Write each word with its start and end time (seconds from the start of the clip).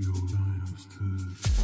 Your 0.00 0.12
lives 0.12 0.86
too. 0.96 1.58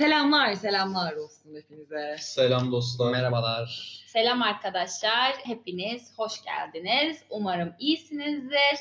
Selamlar, 0.00 0.54
selamlar 0.54 1.12
olsun 1.12 1.54
hepinize. 1.54 2.16
Selam 2.18 2.72
dostlar. 2.72 3.12
Merhabalar. 3.12 4.00
Selam 4.06 4.42
arkadaşlar, 4.42 5.32
hepiniz 5.44 6.18
hoş 6.18 6.32
geldiniz. 6.44 7.22
Umarım 7.30 7.74
iyisinizdir. 7.78 8.78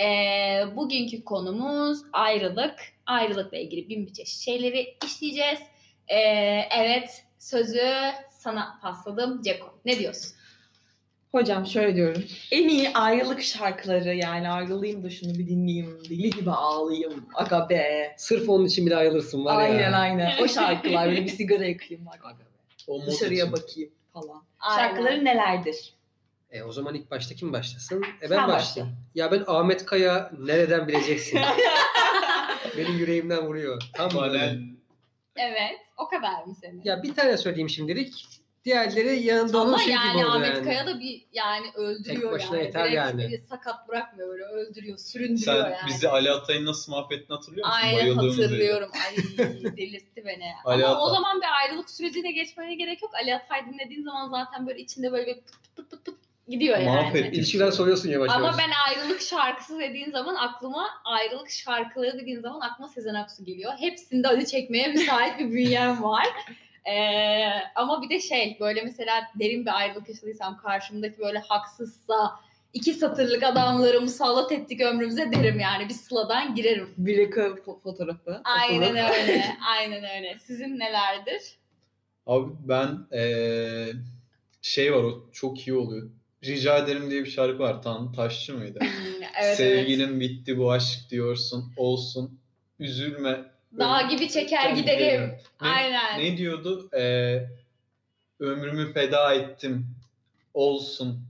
Ee, 0.00 0.64
bugünkü 0.76 1.24
konumuz 1.24 1.98
ayrılık. 2.12 2.74
Ayrılıkla 3.06 3.58
ilgili 3.58 3.88
bin 3.88 4.06
bir 4.06 4.12
çeşit 4.12 4.40
şeyleri 4.40 4.96
işleyeceğiz. 5.04 5.60
Ee, 6.08 6.18
evet, 6.78 7.24
sözü 7.38 7.90
sana 8.30 8.78
pasladım. 8.82 9.42
Ceko, 9.42 9.78
ne 9.84 9.98
diyorsun? 9.98 10.32
Hocam 11.32 11.66
şöyle 11.66 11.96
diyorum. 11.96 12.24
En 12.50 12.68
iyi 12.68 12.90
ayrılık 12.94 13.42
şarkıları 13.42 14.14
yani 14.14 14.50
ayrılayım 14.50 15.04
da 15.04 15.10
şunu 15.10 15.34
bir 15.34 15.46
dinleyeyim. 15.48 15.98
Deli 16.10 16.30
gibi 16.30 16.50
ağlayayım. 16.50 17.26
Aga 17.34 17.68
be. 17.70 18.14
Sırf 18.16 18.48
onun 18.48 18.64
için 18.64 18.86
bile 18.86 18.96
ayrılırsın 18.96 19.44
var 19.44 19.58
aynen 19.58 19.90
ya. 19.90 19.96
aynen. 19.98 20.42
O 20.42 20.48
şarkılar 20.48 21.08
böyle 21.08 21.24
bir 21.24 21.28
sigara 21.30 21.64
yakayım 21.64 22.06
bak. 22.06 22.20
Aga 22.24 22.38
be. 22.38 22.42
O 22.86 23.06
Dışarıya 23.06 23.44
için. 23.46 23.52
bakayım 23.52 23.90
falan. 24.12 24.42
Aynen. 24.60 24.88
Şarkıları 24.88 25.24
nelerdir? 25.24 25.92
E, 26.50 26.62
o 26.62 26.72
zaman 26.72 26.94
ilk 26.94 27.10
başta 27.10 27.34
kim 27.34 27.52
başlasın? 27.52 28.04
E, 28.22 28.30
ben 28.30 28.36
Sen 28.36 28.48
başlayayım. 28.48 28.96
Ya 29.14 29.32
ben 29.32 29.44
Ahmet 29.46 29.86
Kaya 29.86 30.30
nereden 30.38 30.88
bileceksin? 30.88 31.40
Benim 32.76 32.98
yüreğimden 32.98 33.46
vuruyor. 33.46 33.82
Tam 33.92 34.10
böyle. 34.22 34.58
Evet, 35.36 35.76
o 35.96 36.08
kadar 36.08 36.44
mı 36.44 36.54
senin? 36.60 36.80
Ya 36.84 37.02
bir 37.02 37.14
tane 37.14 37.36
söyleyeyim 37.36 37.68
şimdilik. 37.70 38.26
Diğerleri 38.64 39.22
yanında 39.22 39.58
onun 39.62 39.68
Ama 39.72 39.78
şey 39.78 39.92
yani 39.94 40.12
gibi 40.12 40.26
oldu 40.26 40.32
Ahmet 40.36 40.54
yani. 40.54 40.64
Kaya 40.64 40.86
da 40.86 41.00
bir 41.00 41.26
yani 41.32 41.66
öldürüyor 41.74 42.22
Tek 42.22 42.32
başına 42.32 42.56
yani. 42.56 42.66
yeter 42.66 42.82
Direkt 42.84 42.96
yani. 42.96 43.28
biri 43.28 43.42
sakat 43.48 43.88
bırakmıyor 43.88 44.28
böyle 44.28 44.44
öldürüyor, 44.44 44.98
süründürüyor 44.98 45.62
Sen 45.64 45.70
yani. 45.70 45.76
bizi 45.88 46.08
Ali 46.08 46.30
Atay'ın 46.30 46.66
nasıl 46.66 46.92
mahvettiğini 46.92 47.34
hatırlıyor 47.36 47.66
musun? 47.66 47.80
Aynen 47.82 48.14
hatırlıyorum. 48.14 48.90
Ay 48.94 49.16
delirtti 49.76 50.22
beni. 50.26 50.44
Ali 50.64 50.86
Ama 50.86 51.00
o 51.00 51.06
Atay. 51.06 51.14
zaman 51.14 51.40
bir 51.40 51.46
ayrılık 51.62 51.90
sürecine 51.90 52.32
geçmene 52.32 52.74
gerek 52.74 53.02
yok. 53.02 53.14
Ali 53.14 53.34
Atay 53.34 53.66
dinlediğin 53.66 54.02
zaman 54.04 54.28
zaten 54.30 54.66
böyle 54.66 54.80
içinde 54.80 55.12
böyle 55.12 55.26
bir 55.26 55.34
pıt 55.34 55.76
pıt 55.76 55.90
pıt 55.90 56.04
pıt 56.04 56.14
gidiyor 56.48 56.78
yani. 56.78 56.86
Mahvetti. 56.88 57.36
İlişkiler 57.36 57.70
soruyorsun 57.70 58.08
yavaş 58.08 58.30
Ama 58.30 58.46
yavaş. 58.46 58.58
ben 58.58 58.70
ayrılık 58.88 59.20
şarkısı 59.20 59.78
dediğin 59.78 60.10
zaman 60.10 60.34
aklıma 60.34 60.86
ayrılık 61.04 61.50
şarkıları 61.50 62.18
dediğin 62.18 62.40
zaman 62.40 62.60
aklıma 62.60 62.88
Sezen 62.88 63.14
Aksu 63.14 63.44
geliyor. 63.44 63.72
Hepsinde 63.78 64.28
acı 64.28 64.46
çekmeye 64.46 64.88
müsait 64.88 65.38
bir 65.38 65.52
bünyem 65.52 66.02
var. 66.02 66.26
Ee, 66.86 67.50
ama 67.74 68.02
bir 68.02 68.08
de 68.08 68.20
şey 68.20 68.56
böyle 68.60 68.82
mesela 68.82 69.22
derin 69.38 69.66
bir 69.66 69.78
ayrılık 69.78 70.08
yaşadıysam 70.08 70.56
karşımdaki 70.56 71.18
böyle 71.18 71.38
haksızsa 71.38 72.40
iki 72.72 72.94
satırlık 72.94 73.42
adamları 73.42 74.00
musallat 74.00 74.52
ettik 74.52 74.80
ömrümüze 74.80 75.32
derim 75.32 75.60
yani 75.60 75.88
bir 75.88 75.94
sıladan 75.94 76.54
girerim. 76.54 76.94
Bir 76.96 77.16
reka 77.16 77.40
fo- 77.40 77.80
fotoğrafı. 77.80 78.40
Aynen 78.44 78.96
asılı. 78.96 79.20
öyle. 79.22 79.44
Aynen 79.78 80.04
öyle. 80.16 80.38
Sizin 80.38 80.78
nelerdir? 80.78 81.42
Abi 82.26 82.52
ben 82.68 82.98
eee, 83.12 83.92
şey 84.62 84.92
var 84.94 85.02
o 85.02 85.30
çok 85.32 85.68
iyi 85.68 85.74
oluyor. 85.74 86.10
Rica 86.44 86.78
ederim 86.78 87.10
diye 87.10 87.24
bir 87.24 87.30
şarkı 87.30 87.58
var. 87.58 87.82
Tan 87.82 88.12
Taşçı 88.12 88.54
mıydı? 88.54 88.80
Hmm, 88.80 89.22
evet, 89.42 89.56
Sevgilim 89.56 90.20
bitti 90.20 90.58
bu 90.58 90.72
aşk 90.72 91.10
diyorsun. 91.10 91.72
Olsun. 91.76 92.40
Üzülme. 92.78 93.51
Evet. 93.72 93.80
Dağ 93.80 94.02
gibi 94.02 94.28
çeker 94.28 94.70
giderim. 94.70 95.20
Ne, 95.62 95.68
Aynen. 95.68 96.18
ne 96.20 96.36
diyordu? 96.36 96.88
Eee, 96.94 97.48
ömrümü 98.40 98.92
feda 98.92 99.34
ettim. 99.34 99.86
Olsun. 100.54 101.20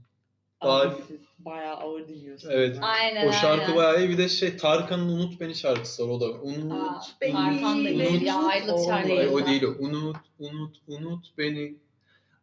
Daha- 0.63 0.91
siz 1.07 1.17
bayağı 1.39 1.75
ağır 1.75 2.07
dinliyorsunuz. 2.07 2.53
Evet. 2.55 2.77
Aynen 2.81 3.27
O 3.27 3.31
şarkı 3.31 3.63
aynen. 3.63 3.75
bayağı 3.75 3.99
iyi. 3.99 4.09
Bir 4.09 4.17
de 4.17 4.29
şey 4.29 4.57
Tarkan'ın 4.57 5.09
Unut 5.09 5.39
Beni 5.39 5.55
şarkısı 5.55 6.09
var 6.09 6.13
o 6.13 6.21
da. 6.21 6.25
Unut 6.25 6.71
Aa, 6.71 7.01
Beni. 7.21 7.31
Tarkan 7.33 7.85
da 7.85 7.89
değil 7.89 8.21
ya 8.21 8.35
ayrılık 8.43 8.73
O- 8.79 8.85
şarkısı. 8.87 9.13
Ay, 9.13 9.27
o 9.27 9.45
değil 9.45 9.63
o. 9.63 9.67
Unut, 9.79 10.17
unut, 10.39 10.75
unut 10.87 11.25
beni. 11.37 11.75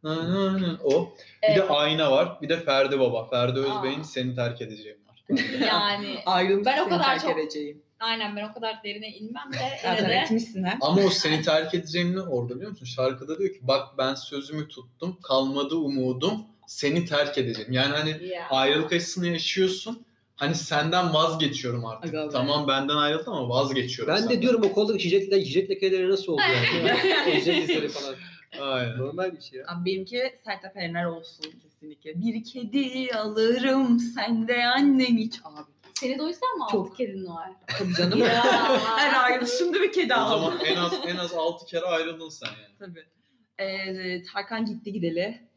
Na, 0.03 0.17
na, 0.35 0.63
na. 0.63 0.79
O. 0.85 1.13
Bir 1.43 1.49
de 1.49 1.53
Evet. 1.53 1.71
Ayna 1.71 2.11
var. 2.13 2.39
Bir 2.43 2.49
de 2.49 2.61
Ferdi 2.61 3.01
Baba. 3.01 3.25
Ferdi. 3.29 3.59
Özbey'in 3.61 4.03
Seni 4.03 4.35
Terk 4.35 4.61
Edeceğim 4.61 4.99
var. 5.09 5.25
Yani 5.67 6.19
Ayrılık 6.27 6.67
Ben 6.67 6.79
o 6.87 6.89
kadar 6.89 7.05
terk 7.05 7.21
çok- 7.23 7.39
edeceğim. 7.39 7.83
Aynen 8.01 8.37
ben 8.37 8.49
o 8.49 8.55
kadar 8.55 8.83
derine 8.85 9.09
inmem 9.09 9.53
de 9.53 9.59
Zaten 9.83 10.09
de 10.11 10.15
etmişsin 10.15 10.63
ha. 10.63 10.79
Ama 10.81 11.03
o 11.03 11.11
Seni 11.11 11.43
Terk 11.43 11.75
Edeceğim 11.75 12.17
ne 12.17 12.21
orada 12.21 12.55
biliyor 12.57 12.71
musun? 12.71 12.87
Şarkıda 12.87 13.39
diyor 13.39 13.53
ki 13.53 13.59
bak 13.63 13.99
ben 13.99 14.15
sözümü 14.15 14.69
tuttum. 14.69 15.19
Kalmadı 15.23 15.75
umudum. 15.77 16.45
Seni 16.67 17.05
terk 17.05 17.39
edeceğim. 17.39 17.73
Yani 17.73 17.97
hani 17.97 18.27
ya. 18.27 18.49
ayrılık 18.51 18.93
acısını 18.93 19.27
yaşıyorsun. 19.27 20.05
Hani 20.37 20.55
senden 20.55 21.15
vazgeçiyorum 21.15 21.87
artık. 21.87 22.15
Aga 22.15 22.27
be. 22.27 22.31
Tamam 22.33 22.69
benden 22.69 22.97
ayrıldım 22.97 23.33
ama 23.33 23.49
vazgeçiyorum. 23.49 24.15
Ben 24.15 24.23
de 24.23 24.27
senden. 24.27 24.43
diyorum 24.43 24.63
o 24.65 24.73
kolda 24.73 24.95
hicret, 24.95 25.33
hicret 25.33 25.71
lekeleri 25.71 26.11
nasıl 26.11 26.33
oldu 26.33 26.43
yani? 26.85 26.93
hicret 27.27 27.65
izleri 27.65 27.89
falan. 27.89 28.15
Aynen. 28.61 28.99
Normal 28.99 29.33
bir 29.37 29.41
şey 29.41 29.59
ya. 29.59 29.67
Abi 29.69 29.85
benimki 29.85 30.41
Sertab 30.45 30.77
Erener 30.77 31.05
olsun 31.05 31.45
kesinlikle. 31.63 32.21
Bir 32.21 32.45
kedi 32.45 33.15
alırım 33.15 33.99
sen 33.99 34.49
de 34.49 34.67
annen 34.67 35.17
iç 35.17 35.35
abi. 35.45 35.71
Seni 36.01 36.19
doysan 36.19 36.59
mı 36.59 36.65
Çok. 36.73 36.87
altı 36.87 36.97
kedin 36.97 37.27
var? 37.27 37.51
Tabii 37.79 37.95
canım. 37.95 38.19
Ya. 38.19 38.43
Her 38.97 39.25
ayrılışımda 39.25 39.81
bir 39.83 39.93
kedi 39.93 40.15
O 40.15 40.17
aldım. 40.17 40.41
zaman 40.45 40.65
en 40.65 40.77
az 40.77 40.93
en 41.07 41.17
az 41.17 41.35
6 41.35 41.67
kere 41.67 41.85
ayrıldın 41.87 42.29
sen 42.29 42.49
yani. 42.49 42.75
Tabii. 42.79 43.05
Ee, 43.59 44.23
Tarkan 44.23 44.65
gitti 44.65 44.93
gideli. 44.93 45.49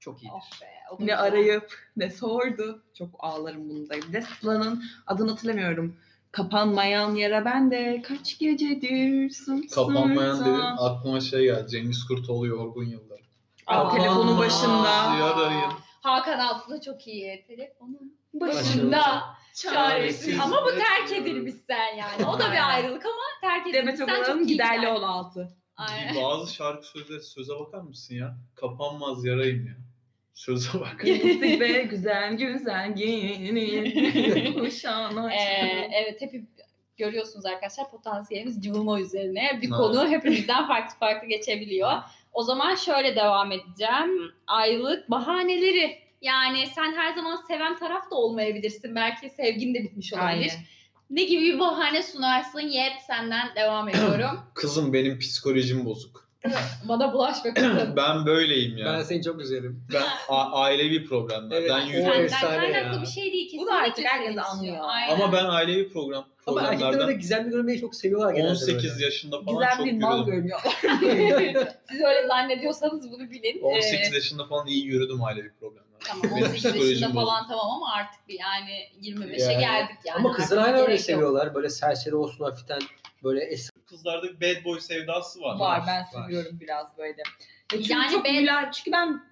Çok 0.00 0.22
iyi. 0.22 0.32
Of 0.32 0.62
be, 0.62 0.66
o 0.90 0.94
da 0.94 0.98
Ne 0.98 1.04
güzel. 1.04 1.20
arayıp 1.22 1.72
ne 1.96 2.10
sordu. 2.10 2.82
Çok 2.98 3.08
ağlarım 3.18 3.68
bunda. 3.68 3.94
Bir 3.94 4.12
de 4.12 4.22
Sıla'nın 4.22 4.84
adını 5.06 5.30
hatırlamıyorum. 5.30 5.96
Kapanmayan 6.32 7.14
yere 7.14 7.44
ben 7.44 7.70
de 7.70 8.02
kaç 8.08 8.38
gecedir 8.38 9.30
sımsıkta. 9.30 9.74
Kapanmayan 9.86 10.40
dedin 10.40 10.60
aklıma 10.78 11.20
şey 11.20 11.42
geldi. 11.44 11.70
Cengiz 11.70 12.04
Kurtoğlu 12.04 12.46
yorgun 12.46 12.84
yılları. 12.84 13.20
Aa, 13.66 13.96
telefonun 13.96 14.36
Aa. 14.36 14.38
başında. 14.38 15.10
Hakan 16.02 16.38
Altı 16.38 16.70
da 16.70 16.80
çok 16.80 17.06
iyi. 17.06 17.44
Telefonun 17.46 18.18
Başında. 18.34 18.58
başında 18.60 19.24
çaresiz. 19.54 20.40
Ama 20.40 20.64
bu 20.64 20.70
terk 20.70 21.12
edilmişsen 21.12 21.96
yani. 21.96 22.26
O 22.26 22.38
da 22.38 22.52
bir 22.52 22.68
ayrılık 22.74 23.06
ama 23.06 23.14
terk 23.40 23.66
Demet 23.66 23.76
edilmişsen 23.94 24.06
Akalın'ın 24.06 24.38
çok 24.40 24.48
iyi. 24.48 24.52
giderli 24.52 24.80
gider. 24.80 24.92
ol 24.92 25.02
altı. 25.02 25.48
Aynen. 25.76 26.22
Bazı 26.22 26.54
şarkı 26.54 26.86
sözleri 26.86 27.22
söze 27.22 27.52
bakar 27.60 27.78
mısın 27.80 28.14
ya? 28.14 28.36
Kapanmaz 28.54 29.24
yarayım 29.24 29.66
ya. 29.66 29.72
Söze 30.34 30.80
bak. 30.80 31.04
Ve 31.60 31.82
güzel 31.82 32.34
güzel 32.34 32.94
giyinin 32.94 34.52
kuşağına 34.60 35.32
Ee, 35.34 35.88
evet 35.92 36.20
hep 36.20 36.32
görüyorsunuz 36.96 37.46
arkadaşlar 37.46 37.90
potansiyelimiz 37.90 38.62
cıvıma 38.64 39.00
üzerine. 39.00 39.58
Bir 39.62 39.70
Ha. 39.70 39.76
konu 39.76 40.08
hepimizden 40.08 40.66
farklı 40.66 40.98
farklı 40.98 41.28
geçebiliyor. 41.28 41.92
O 42.32 42.42
zaman 42.42 42.74
şöyle 42.74 43.16
devam 43.16 43.52
edeceğim. 43.52 44.32
Aylık 44.46 45.10
bahaneleri. 45.10 45.98
Yani 46.22 46.66
sen 46.74 46.92
her 46.92 47.14
zaman 47.14 47.36
seven 47.48 47.78
taraf 47.78 48.10
da 48.10 48.14
olmayabilirsin. 48.14 48.94
Belki 48.94 49.30
sevgin 49.30 49.74
de 49.74 49.82
bitmiş 49.82 50.12
olabilir. 50.12 50.28
Aynen. 50.30 50.50
Ne 51.10 51.22
gibi 51.24 51.42
bir 51.42 51.58
bahane 51.58 52.02
sunarsın? 52.02 52.60
Yet 52.60 52.92
senden 53.06 53.48
devam 53.56 53.88
ediyorum. 53.88 54.40
Kızım 54.54 54.92
benim 54.92 55.18
psikolojim 55.18 55.84
bozuk. 55.84 56.30
Bana 56.88 57.12
bulaşma 57.12 57.54
kızım. 57.54 57.92
Ben 57.96 58.26
böyleyim 58.26 58.76
ya. 58.78 58.86
Ben 58.86 58.94
Ben, 58.98 59.02
seni 59.02 59.22
çok 59.22 59.40
üzerim. 59.40 59.84
a- 60.28 60.62
ailevi 60.62 61.04
problemler. 61.04 61.56
Evet, 61.56 61.70
Ben 61.70 61.86
yürüyorum. 61.86 62.28
Senden 62.28 62.60
kaynaklı 62.60 62.96
ya. 62.96 63.02
bir 63.02 63.06
şey 63.06 63.32
değil. 63.32 63.50
Bu 63.58 63.66
da 63.66 63.70
kesinlikle 63.70 63.74
artık 63.90 64.04
herkes 64.04 64.38
anlıyor. 64.38 64.76
Aynen. 64.80 65.14
Ama 65.14 65.32
ben 65.32 65.44
ailevi 65.44 65.88
program 65.92 66.24
Ama 66.46 66.62
erkekler 66.62 67.08
de 67.08 67.12
gizemli 67.12 67.50
görmeyi 67.50 67.80
çok 67.80 67.94
seviyorlar 67.94 68.34
genelde 68.34 68.50
18 68.50 68.92
böyle. 68.92 69.04
yaşında 69.04 69.42
falan 69.42 69.58
Güzel 69.58 69.76
çok 69.76 69.86
bir 69.86 69.92
mal 69.92 70.18
yürüdüm. 70.28 70.32
görünüyor. 70.34 70.60
Siz 71.90 72.00
öyle 72.00 72.26
zannediyorsanız 72.28 73.10
bunu 73.12 73.30
bilin. 73.30 73.60
18 73.62 74.12
Ee, 74.12 74.14
yaşında 74.14 74.46
falan 74.46 74.66
iyi 74.66 74.84
yürüdüm 74.86 75.22
ailevi 75.24 75.50
problemler. 75.60 75.89
Tamam 76.06 76.22
Benim 76.22 76.32
18 76.44 76.52
yaşında 76.64 76.72
psikolojim 76.72 77.12
falan 77.12 77.48
tamam 77.48 77.66
ama 77.70 77.92
artık 77.92 78.28
bir 78.28 78.38
yani 78.38 78.70
25'e 79.02 79.42
Yani. 79.52 79.60
geldik 79.60 79.96
yani. 80.04 80.16
Ama 80.18 80.32
kızlar 80.32 80.56
Artık 80.56 80.68
hala 80.68 80.76
öyle 80.82 80.86
gerek 80.86 80.98
yok. 80.98 81.06
seviyorlar. 81.06 81.54
Böyle 81.54 81.68
serseri 81.68 82.14
olsun 82.14 82.44
hafiften. 82.44 82.80
Böyle 83.24 83.44
es 83.44 83.70
Kızlarda 83.86 84.22
bir 84.22 84.40
bad 84.40 84.64
boy 84.64 84.80
sevdası 84.80 85.40
var. 85.40 85.58
Var 85.58 85.82
ben 85.86 86.00
Var. 86.02 86.06
seviyorum 86.26 86.60
biraz 86.60 86.86
böyle. 86.98 87.22
E 87.74 87.76
çünkü 87.76 87.92
Yani 87.92 88.12
çok 88.12 88.24
ben- 88.24 88.34
müla- 88.34 88.72
çünkü 88.72 88.92
ben 88.92 89.22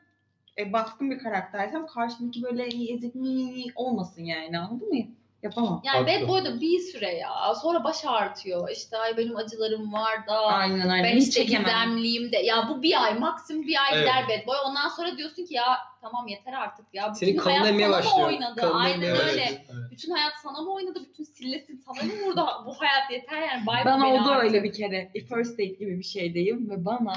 e, 0.58 0.72
baskın 0.72 1.10
bir 1.10 1.18
karaktersem 1.18 1.86
karşımdaki 1.86 2.42
böyle 2.42 2.64
ezik 2.94 3.14
mi 3.14 3.64
olmasın 3.74 4.22
yani 4.24 4.58
anladın 4.58 4.88
mı? 4.88 5.04
Yapamam. 5.42 5.80
Yani 5.84 5.98
Haklı. 5.98 6.12
ve 6.24 6.28
bu 6.28 6.34
arada 6.34 6.60
bir 6.60 6.78
süre 6.78 7.14
ya. 7.14 7.54
Sonra 7.62 7.84
baş 7.84 8.04
ağrıtıyor. 8.04 8.70
İşte 8.70 8.96
ay 8.98 9.16
benim 9.16 9.36
acılarım 9.36 9.92
var 9.92 10.26
da. 10.26 10.38
Aynen 10.40 10.88
aynen. 10.88 11.04
Ben 11.04 11.16
Hiç 11.16 11.28
işte 11.28 11.40
çekemem. 11.42 11.64
gizemliyim 11.64 12.32
de. 12.32 12.36
Ya 12.36 12.68
bu 12.70 12.82
bir 12.82 13.04
ay 13.04 13.18
maksimum 13.18 13.62
bir 13.66 13.76
ay 13.82 13.88
Evet. 13.92 14.00
gider 14.08 14.24
bad 14.28 14.46
boy. 14.46 14.56
Ondan 14.66 14.88
sonra 14.88 15.16
diyorsun 15.16 15.44
ki 15.46 15.54
ya 15.54 15.64
tamam 16.00 16.28
yeter 16.28 16.52
artık 16.52 16.86
ya. 16.92 17.12
Bütün 17.14 17.26
Senin 17.26 17.38
hayat 17.38 17.66
sana 17.66 17.76
mı 17.86 17.92
başlıyor. 17.92 18.26
oynadı? 18.28 18.60
Kanın 18.60 18.74
Aynen 18.78 19.02
öyle. 19.02 19.18
başlıyor. 19.18 19.46
Evet. 19.48 19.90
Bütün 19.90 20.12
hayat 20.12 20.32
sana 20.42 20.62
mı 20.62 20.72
oynadı? 20.72 21.00
Bütün 21.08 21.24
sillesin 21.24 21.82
sana 21.86 22.02
mı 22.06 22.12
vurdu? 22.26 22.46
Bu 22.66 22.74
hayat 22.80 23.10
yeter 23.10 23.42
yani. 23.42 23.66
Bay 23.66 23.84
Bana 23.84 24.04
beni 24.04 24.20
oldu 24.20 24.28
artık. 24.30 24.44
öyle 24.44 24.62
bir 24.64 24.72
kere. 24.72 25.10
First 25.28 25.52
date 25.52 25.64
gibi 25.64 25.98
bir 25.98 26.04
şeydeyim 26.04 26.70
ve 26.70 26.84
bana 26.84 27.12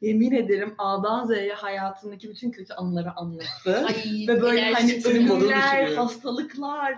yemin 0.00 0.32
ederim 0.32 0.74
A'dan 0.78 1.26
Z'ye 1.26 1.52
hayatındaki 1.54 2.28
bütün 2.28 2.50
kötü 2.50 2.74
anıları 2.74 3.12
anlattı. 3.16 3.86
Ay, 3.88 4.28
ve 4.28 4.42
böyle 4.42 4.72
hani 4.72 5.00
ölümler, 5.04 5.94
hastalıklar, 5.94 6.94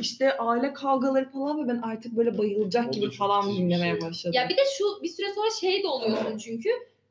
işte 0.00 0.36
aile 0.38 0.72
kavgaları 0.72 1.30
falan 1.30 1.64
ve 1.64 1.68
ben 1.72 1.82
artık 1.82 2.16
böyle 2.16 2.38
bayılacak 2.38 2.92
gibi 2.92 3.10
falan 3.10 3.56
dinlemeye 3.56 3.92
şey. 3.92 4.08
başladım. 4.08 4.32
Ya 4.34 4.48
bir 4.48 4.56
de 4.56 4.62
şu 4.78 5.02
bir 5.02 5.08
süre 5.08 5.26
sonra 5.34 5.50
şey 5.60 5.82
de 5.82 5.86
oluyorsun 5.88 6.38
çünkü 6.38 6.68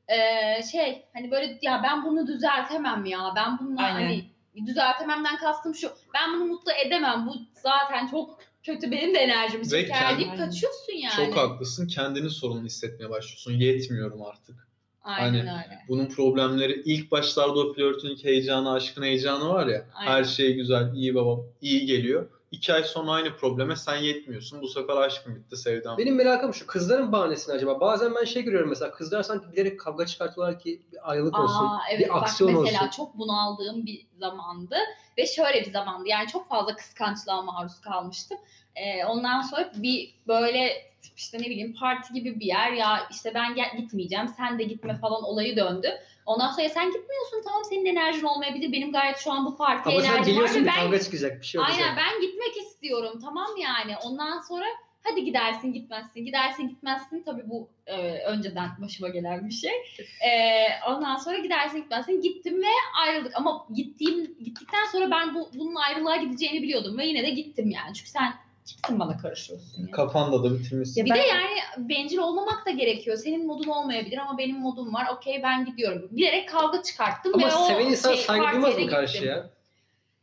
eee, 0.09 0.61
şey 0.71 1.05
hani 1.13 1.31
böyle 1.31 1.59
ya 1.61 1.81
ben 1.83 2.05
bunu 2.05 2.27
düzeltemem 2.27 3.05
ya 3.05 3.19
ben 3.35 3.59
bunu 3.61 3.75
Aynen. 3.81 3.93
hani 4.05 4.25
düzeltememden 4.67 5.37
kastım 5.37 5.75
şu 5.75 5.87
ben 6.13 6.33
bunu 6.35 6.45
mutlu 6.45 6.71
edemem 6.85 7.27
bu 7.27 7.35
zaten 7.63 8.07
çok 8.07 8.39
kötü 8.63 8.91
benim 8.91 9.13
de 9.15 9.17
enerjimi 9.19 9.69
çeker 9.69 10.17
deyip 10.17 10.37
kaçıyorsun 10.37 10.93
yani. 10.93 11.13
Çok 11.15 11.37
haklısın. 11.37 11.87
Kendini 11.87 12.29
sorumlu 12.29 12.65
hissetmeye 12.65 13.09
başlıyorsun. 13.09 13.51
Yetmiyorum 13.53 14.21
artık. 14.21 14.67
Aynen 15.03 15.47
Hani- 15.47 15.63
öyle. 15.65 15.79
Bunun 15.87 16.05
problemleri 16.05 16.81
ilk 16.85 17.11
başlarda 17.11 17.59
o 17.59 17.73
flörtün 17.73 18.15
heyecanı, 18.23 18.71
aşkın 18.71 19.03
heyecanı 19.03 19.49
var 19.49 19.67
ya. 19.67 19.85
Aynen. 19.95 20.11
Her 20.11 20.23
şey 20.23 20.53
güzel, 20.55 20.93
iyi 20.95 21.15
baba, 21.15 21.41
iyi 21.61 21.85
geliyor. 21.85 22.29
İki 22.51 22.73
ay 22.73 22.83
sonra 22.83 23.11
aynı 23.11 23.35
probleme 23.35 23.75
sen 23.75 23.95
yetmiyorsun. 23.95 24.61
Bu 24.61 24.67
sefer 24.67 24.97
aşkın 24.97 25.35
bitti, 25.35 25.57
sevdam. 25.57 25.97
Benim 25.97 26.15
merakım 26.15 26.53
şu 26.53 26.67
kızların 26.67 27.11
bahanesi 27.11 27.51
ne 27.51 27.55
acaba? 27.55 27.79
Bazen 27.79 28.15
ben 28.15 28.23
şey 28.23 28.43
görüyorum 28.43 28.69
mesela 28.69 28.91
kızlar 28.91 29.23
sanki 29.23 29.51
bilerek 29.51 29.79
kavga 29.79 30.05
çıkartıyorlar 30.05 30.59
ki 30.59 30.81
bir 30.91 31.11
ayrılık 31.11 31.39
olsun. 31.39 31.65
Aa, 31.65 31.81
evet 31.91 32.05
bir 32.05 32.13
bak 32.13 32.23
aksiyon 32.23 32.61
mesela 32.63 32.85
olsun. 32.85 32.97
çok 32.97 33.17
bunaldığım 33.17 33.85
bir 33.85 34.05
zamandı 34.19 34.75
ve 35.17 35.25
şöyle 35.25 35.65
bir 35.65 35.71
zamandı 35.71 36.07
yani 36.07 36.27
çok 36.27 36.49
fazla 36.49 36.75
kıskançlığa 36.75 37.41
maruz 37.41 37.81
kalmıştım. 37.81 38.37
Ee, 38.75 39.05
ondan 39.05 39.41
sonra 39.41 39.71
bir 39.75 40.13
böyle 40.27 40.71
işte 41.17 41.37
ne 41.37 41.45
bileyim 41.45 41.75
parti 41.79 42.13
gibi 42.13 42.39
bir 42.39 42.45
yer 42.45 42.71
ya 42.71 43.07
işte 43.11 43.33
ben 43.33 43.55
gel 43.55 43.77
gitmeyeceğim 43.77 44.27
sen 44.27 44.59
de 44.59 44.63
gitme 44.63 44.97
falan 44.97 45.23
olayı 45.23 45.55
döndü. 45.55 45.87
Ondan 46.25 46.49
sonra 46.51 46.61
ya 46.61 46.69
sen 46.69 46.85
gitmiyorsun 46.85 47.41
tamam 47.43 47.63
senin 47.69 47.85
enerjin 47.85 48.23
olmayabilir 48.23 48.71
benim 48.71 48.91
gayet 48.91 49.17
şu 49.17 49.31
an 49.31 49.45
bu 49.45 49.57
partiye 49.57 49.95
Ama 49.95 50.05
sen 50.05 50.13
enerjim 50.13 50.23
var 50.23 50.33
biliyorsun 50.33 50.55
ve 50.55 50.61
bir 50.61 50.67
ben 50.67 50.75
kavga 50.75 50.99
çıkacak 50.99 51.41
bir 51.41 51.45
şey 51.45 51.61
olacak. 51.61 51.75
Aynen 51.79 51.97
ben 51.97 52.21
gitmek 52.21 52.57
istiyorum 52.57 53.19
tamam 53.23 53.47
yani. 53.57 53.97
Ondan 53.97 54.41
sonra 54.41 54.65
hadi 55.03 55.25
gidersin 55.25 55.73
gitmezsin 55.73 56.25
gidersin 56.25 56.69
gitmezsin 56.69 57.23
tabii 57.25 57.49
bu 57.49 57.69
e, 57.85 57.97
önceden 58.17 58.69
başıma 58.81 59.09
gelen 59.09 59.47
bir 59.47 59.53
şey. 59.53 59.71
E, 60.25 60.31
ondan 60.87 61.15
sonra 61.15 61.37
gidersin 61.37 61.77
gitmezsin 61.77 62.21
gittim 62.21 62.61
ve 62.61 63.01
ayrıldık 63.01 63.31
ama 63.35 63.67
gittiğim 63.75 64.37
gittikten 64.43 64.85
sonra 64.91 65.11
ben 65.11 65.35
bu 65.35 65.49
bunun 65.53 65.75
ayrılığa 65.75 66.15
gideceğini 66.15 66.63
biliyordum 66.63 66.97
ve 66.97 67.05
yine 67.05 67.23
de 67.23 67.29
gittim 67.29 67.69
yani. 67.69 67.93
Çünkü 67.93 68.09
sen 68.09 68.33
kimsin 68.67 68.99
bana 68.99 69.17
karışıyorsun 69.17 69.85
ya. 69.85 69.91
Kafanda 69.91 70.43
da 70.43 70.53
bitirmişsin. 70.59 71.01
Ya 71.01 71.05
Bir 71.05 71.09
ben- 71.11 71.17
de 71.17 71.21
yani 71.23 71.89
bencil 71.89 72.17
olmamak 72.17 72.65
da 72.65 72.71
gerekiyor. 72.71 73.17
Senin 73.17 73.47
modun 73.47 73.67
olmayabilir 73.69 74.17
ama 74.17 74.37
benim 74.37 74.59
modum 74.59 74.93
var. 74.93 75.07
Okey 75.15 75.43
ben 75.43 75.65
gidiyorum. 75.65 76.07
Bilerek 76.11 76.49
kavga 76.49 76.81
çıkarttım 76.83 77.31
Ama 77.35 77.47
ve 77.47 77.55
o 77.55 77.65
seven 77.65 77.85
insan 77.85 78.13
şey, 78.13 78.23
saygı 78.23 78.51
duymaz 78.53 78.77
mı 78.77 78.87
karşıya? 78.87 79.49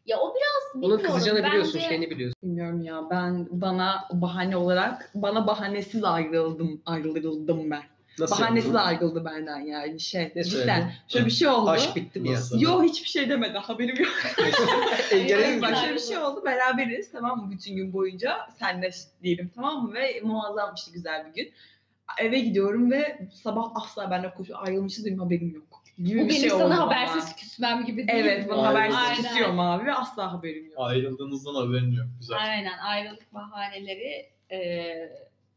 Ya 0.07 0.19
o 0.21 0.35
biraz 0.35 0.85
Onun 0.85 0.99
kızacağını 0.99 1.45
biliyorsun, 1.47 1.75
bence- 1.75 1.89
şeyini 1.89 2.11
biliyorsun. 2.11 2.37
Bilmiyorum 2.43 2.83
ya 2.83 3.03
ben 3.11 3.49
bana 3.51 4.09
bahane 4.13 4.57
olarak 4.57 5.11
bana 5.15 5.47
bahanesiz 5.47 6.05
ayrıldım 6.05 6.83
ayrıldım 6.87 7.71
ben. 7.71 7.83
Nasıl 8.19 8.43
bahanesiz 8.43 8.75
ayrıldı 8.75 9.25
benden 9.25 9.61
yani 9.61 10.01
şey. 10.01 10.33
Ne 10.37 10.45
cidden 10.45 10.65
söyledin? 10.67 10.93
şöyle 11.09 11.27
bir 11.27 11.31
şey 11.31 11.49
oldu. 11.49 11.71
Aşk 11.71 11.97
bitti 11.97 12.21
mi 12.21 12.29
ya? 12.29 12.35
Nasıl? 12.35 12.61
Yo 12.61 12.83
hiçbir 12.83 13.09
şey 13.09 13.29
demedi 13.29 13.59
haberim 13.59 13.97
yok. 13.97 14.13
Hayır, 15.11 15.61
mi? 15.61 15.77
şöyle 15.77 15.95
bir 15.95 16.01
şey 16.01 16.19
oldu 16.19 16.43
beraberiz 16.45 17.13
tamam 17.13 17.39
mı 17.39 17.51
bütün 17.51 17.77
gün 17.77 17.93
boyunca 17.93 18.37
senle 18.59 18.91
diyelim 19.23 19.51
tamam 19.55 19.83
mı 19.83 19.95
ve 19.95 20.21
muazzam 20.25 20.75
işte 20.77 20.91
güzel 20.95 21.27
bir 21.29 21.43
gün. 21.43 21.53
Eve 22.21 22.39
gidiyorum 22.39 22.91
ve 22.91 23.29
sabah 23.43 23.71
asla 23.75 24.11
benimle 24.11 24.35
koşu 24.35 24.59
ayrılmışız 24.59 25.07
benim 25.07 25.19
haberim 25.19 25.55
yok. 25.55 25.65
Gibi 25.99 26.21
Bu 26.21 26.25
bir 26.25 26.29
benim 26.29 26.41
şey 26.41 26.53
oldu 26.53 26.59
sana 26.63 26.71
bana. 26.77 26.87
habersiz 26.87 27.37
küsmem 27.37 27.85
gibi 27.85 28.09
değil 28.09 28.25
Evet 28.25 28.45
mi? 28.47 28.51
bana 28.51 28.69
Aynen. 28.69 28.75
habersiz 28.91 28.99
Aynen. 28.99 29.23
küsüyorum 29.23 29.61
abi 29.61 29.87
ve 29.87 29.95
asla 29.95 30.33
haberim 30.33 30.67
yok. 30.67 30.75
Ayrıldığınızdan 30.77 31.55
haberin 31.55 31.93
yok. 31.93 32.07
Güzel. 32.21 32.39
Aynen 32.41 32.79
ayrılık 32.79 33.35
bahaneleri 33.35 34.27
e, 34.51 34.59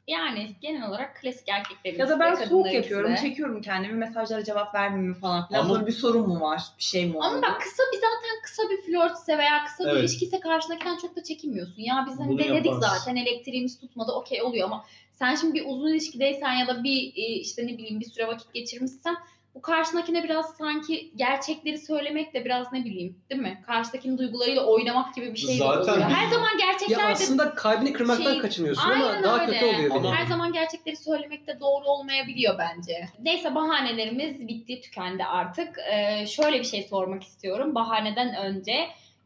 yani 0.08 0.56
genel 0.62 0.90
olarak 0.90 1.16
klasik 1.22 1.50
erkeklerin 1.50 2.00
Ya 2.00 2.10
da 2.10 2.20
ben 2.20 2.36
soğuk 2.36 2.74
yapıyorum, 2.74 3.12
ikisi 3.12 3.28
çekiyorum 3.28 3.62
kendimi, 3.62 3.94
mesajlara 3.94 4.44
cevap 4.44 4.76
vermiyorum 4.76 5.20
falan 5.22 5.48
filan. 5.48 5.60
Ama- 5.60 5.74
Sonra 5.74 5.88
bir 5.88 5.92
sorun 5.92 6.28
mu 6.28 6.42
var, 6.42 6.62
bir 6.78 6.84
şey 6.84 7.06
mi 7.06 7.18
oldu? 7.18 7.26
Ama 7.26 7.42
bak 7.42 7.62
kısa 7.62 7.84
bir 7.94 7.98
zaten 7.98 8.42
kısa 8.44 8.64
bir 8.70 8.82
flörtse 8.82 9.38
veya 9.38 9.64
kısa 9.66 9.84
bir 9.84 9.90
Evet. 9.90 10.00
ilişkiyse 10.04 10.40
karşındakiden 10.40 10.98
çok 10.98 11.16
da 11.16 11.24
çekinmiyorsun. 11.24 11.82
Ya 11.82 12.06
biz 12.10 12.20
hani 12.20 12.38
denedik 12.40 12.74
zaten 12.74 13.16
elektriğimiz 13.16 13.80
tutmadı 13.80 14.12
okey 14.12 14.42
oluyor 14.42 14.66
ama 14.68 14.86
sen 15.12 15.36
şimdi 15.36 15.54
bir 15.54 15.66
uzun 15.66 15.88
ilişkideysen 15.88 16.54
ya 16.54 16.68
da 16.68 16.84
bir 16.84 17.14
e, 17.16 17.22
işte 17.22 17.68
ne 17.68 17.78
bileyim 17.78 18.00
bir 18.00 18.06
süre 18.06 18.28
vakit 18.28 18.54
geçirmişsen 18.54 19.16
bu 19.58 19.62
karşındakine 19.62 20.24
biraz 20.24 20.56
sanki 20.58 21.12
gerçekleri 21.16 21.78
söylemek 21.78 22.34
de 22.34 22.46
biraz 22.46 22.74
ne 22.74 22.86
bileyim 22.86 23.22
değil 23.30 23.42
mi? 23.42 23.64
Karşıdakinin 23.68 24.18
duygularıyla 24.18 24.66
oynamak 24.66 25.16
gibi 25.16 25.34
bir 25.34 25.38
şey 25.38 25.58
Zaten 25.58 25.94
oluyor. 25.94 26.10
Her 26.10 26.30
zaman 26.32 26.50
Ya 26.60 26.66
gerçekler 26.72 27.08
de 27.08 27.12
aslında 27.12 27.56
kalbini 27.56 27.94
kırmaktan 27.94 28.32
Şey- 28.32 28.40
kaçınıyorsun 28.40 28.90
ama 28.90 29.24
daha 29.24 29.42
öyle. 29.42 29.60
kötü 29.60 29.66
oluyor. 29.66 29.96
Ama- 29.96 30.16
Her 30.16 30.26
zaman 30.26 30.54
gerçekleri 30.54 30.96
söylemek 30.98 31.48
de 31.48 31.60
doğru 31.60 31.86
olmayabiliyor 31.86 32.58
bence. 32.58 33.08
Neyse 33.20 33.56
bahanelerimiz 33.56 34.48
bitti, 34.48 34.82
tükendi 34.82 35.24
artık. 35.24 35.80
Ee, 35.92 36.26
şöyle 36.28 36.60
bir 36.60 36.66
şey 36.66 36.84
sormak 36.84 37.24
istiyorum. 37.24 37.76
Bahaneden 37.76 38.36
önce 38.36 38.74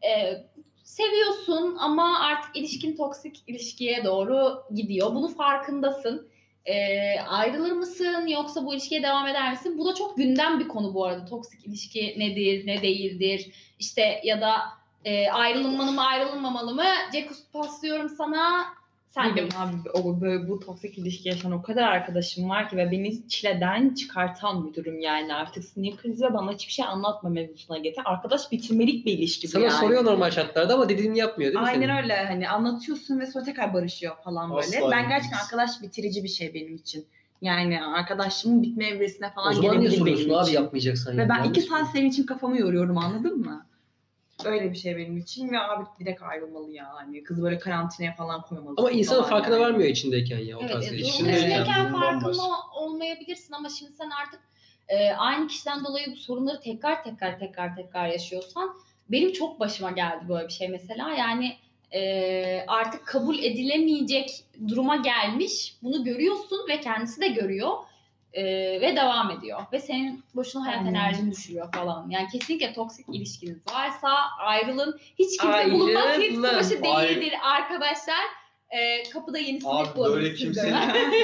e, 0.10 0.44
seviyorsun 0.84 1.78
ama 1.80 2.20
artık 2.20 2.56
ilişkin 2.56 2.96
toksik 2.96 3.44
ilişkiye 3.48 4.04
doğru 4.06 4.64
gidiyor. 4.76 5.16
Bunun 5.16 5.34
farkındasın. 5.34 6.31
Ee, 6.66 7.20
ayrılır 7.20 7.72
mısın 7.72 8.28
yoksa 8.28 8.66
bu 8.66 8.74
ilişkiye 8.74 9.04
devam 9.04 9.28
eder 9.28 9.52
misin? 9.52 9.78
Bu 9.78 9.86
da 9.86 9.96
çok 9.96 10.18
gündem 10.18 10.60
bir 10.60 10.68
konu 10.68 10.94
bu 10.94 11.06
arada. 11.06 11.26
Toksik 11.26 11.66
ilişki 11.66 12.16
nedir, 12.18 12.68
ne 12.68 12.82
değildir? 12.82 13.52
İşte 13.80 14.22
ya 14.24 14.42
da 14.42 14.54
e, 15.06 15.30
ayrılmalı 15.32 15.92
mı, 15.92 16.06
ayrılmamalı 16.06 16.76
mı? 16.76 16.86
Cekus 17.14 17.44
paslıyorum 17.54 18.10
sana. 18.10 18.66
Sen 19.12 19.32
de 19.32 19.36
Benim 19.36 19.50
abi 19.58 19.90
o 19.94 20.22
böyle 20.22 20.48
bu 20.50 20.60
toksik 20.60 20.98
ilişki 20.98 21.30
yaşayan 21.30 21.52
o 21.52 21.62
kadar 21.62 21.84
arkadaşım 21.84 22.50
var 22.50 22.70
ki 22.70 22.78
ve 22.78 22.92
beni 22.92 23.28
çileden 23.28 23.94
çıkartan 23.94 24.68
bir 24.68 24.74
durum 24.74 25.00
yani 25.00 25.34
artık 25.34 25.64
sinir 25.64 25.98
krizi 25.98 26.24
ve 26.26 26.34
bana 26.34 26.52
hiçbir 26.52 26.72
şey 26.74 26.86
anlatma 26.86 27.30
mevzusuna 27.30 27.78
getir. 27.78 28.02
Arkadaş 28.06 28.52
bitirmelik 28.52 29.06
bir 29.06 29.18
ilişki 29.18 29.48
Sana 29.48 29.64
yani. 29.64 29.74
soruyor 29.74 30.06
normal 30.06 30.32
şartlarda 30.32 30.74
ama 30.74 30.90
dediğini 30.90 31.18
yapmıyor 31.18 31.52
değil 31.54 31.62
mi 31.62 31.68
Aynen 31.68 31.82
senin? 31.88 31.96
öyle 32.04 32.26
hani 32.26 32.50
anlatıyorsun 32.50 33.20
ve 33.20 33.26
sonra 33.26 33.44
tekrar 33.46 33.74
barışıyor 33.74 34.16
falan 34.24 34.50
böyle. 34.50 34.78
Asla 34.78 34.92
ben 34.92 35.10
gerçekten 35.10 35.38
arkadaş 35.38 35.70
bitirici 35.82 36.24
bir 36.24 36.30
şey 36.30 36.54
benim 36.54 36.76
için. 36.76 37.06
Yani 37.42 37.84
arkadaşımın 37.84 38.64
bitme 38.64 38.86
evresine 38.88 39.32
falan 39.34 39.52
O 39.52 39.54
zaman 39.54 39.70
niye 39.72 39.80
gelebilir 39.82 39.98
soruyorsun 40.00 40.26
benim 40.30 40.38
abi 40.40 40.50
için. 40.50 40.62
yapmayacaksan 40.62 41.18
Ve 41.18 41.22
yani. 41.22 41.30
ben 41.30 41.44
iki 41.50 41.62
saat 41.62 41.92
senin 41.92 42.10
için 42.10 42.26
kafamı 42.26 42.58
yoruyorum 42.60 42.98
anladın 42.98 43.38
mı? 43.40 43.66
Öyle 44.46 44.72
bir 44.72 44.78
şey 44.78 44.98
benim 44.98 45.18
için 45.18 45.52
ve 45.52 45.60
abi 45.60 45.86
direkt 46.00 46.22
ayrılmalı 46.24 46.72
yani. 46.72 47.24
Kızı 47.24 47.44
böyle 47.44 47.60
karantinaya 47.60 48.16
falan 48.16 48.42
koymalısın. 48.42 48.84
Ama 48.84 49.04
falan 49.06 49.30
farkına 49.30 49.56
yani. 49.56 49.64
varmıyor 49.66 49.90
içindeyken 49.90 50.40
ya 50.40 50.58
o 50.58 50.62
Evet, 50.62 50.72
tarz 50.72 50.88
evet. 50.88 51.00
içindeyken 51.00 51.92
farkında 51.92 52.44
olmayabilirsin 52.76 53.54
ama 53.54 53.70
şimdi 53.70 53.92
sen 53.92 54.10
artık 54.10 54.40
e, 54.88 55.12
aynı 55.12 55.48
kişiden 55.48 55.86
dolayı 55.86 56.12
bu 56.12 56.16
sorunları 56.16 56.60
tekrar 56.60 57.04
tekrar 57.04 57.40
tekrar 57.40 57.76
tekrar 57.76 58.08
yaşıyorsan 58.08 58.74
benim 59.10 59.34
çok 59.34 59.60
başıma 59.60 59.92
geldi 59.92 60.26
böyle 60.30 60.48
bir 60.48 60.54
şey 60.54 60.68
mesela. 60.70 61.10
Yani 61.12 61.56
e, 61.94 62.64
artık 62.68 63.06
kabul 63.08 63.40
edilemeyecek 63.40 64.44
duruma 64.68 64.96
gelmiş. 64.96 65.76
Bunu 65.84 66.04
görüyorsun 66.04 66.60
ve 66.70 66.80
kendisi 66.80 67.22
de 67.22 67.28
görüyor. 67.28 67.72
E, 68.34 68.44
ve 68.82 68.96
devam 68.96 69.32
ediyor. 69.32 69.60
Ve 69.74 69.80
senin 69.80 70.24
boşuna 70.36 70.66
hayat 70.66 70.80
Aynen. 70.80 70.94
enerjini 70.94 71.32
düşürüyor 71.32 71.72
falan. 71.74 72.10
Yani 72.10 72.28
kesinlikle 72.32 72.74
toksik 72.74 73.06
ilişkiniz 73.14 73.58
varsa 73.74 74.10
ayrılın. 74.40 75.00
Hiç 75.20 75.38
kimse 75.38 75.72
bulunmaz. 75.72 76.04
Hiç 76.18 76.22
Ayrılın. 76.22 76.44
başı 76.44 76.80
Ayrı- 76.84 77.22
değildir 77.22 77.34
arkadaşlar. 77.44 78.42
E, 78.70 79.04
kapıda 79.10 79.38
yeni 79.38 79.62
sinek 79.62 79.76
Abi 79.76 79.96
bulabilir 79.98 80.16
böyle 80.24 80.34
kimsenin, 80.36 80.76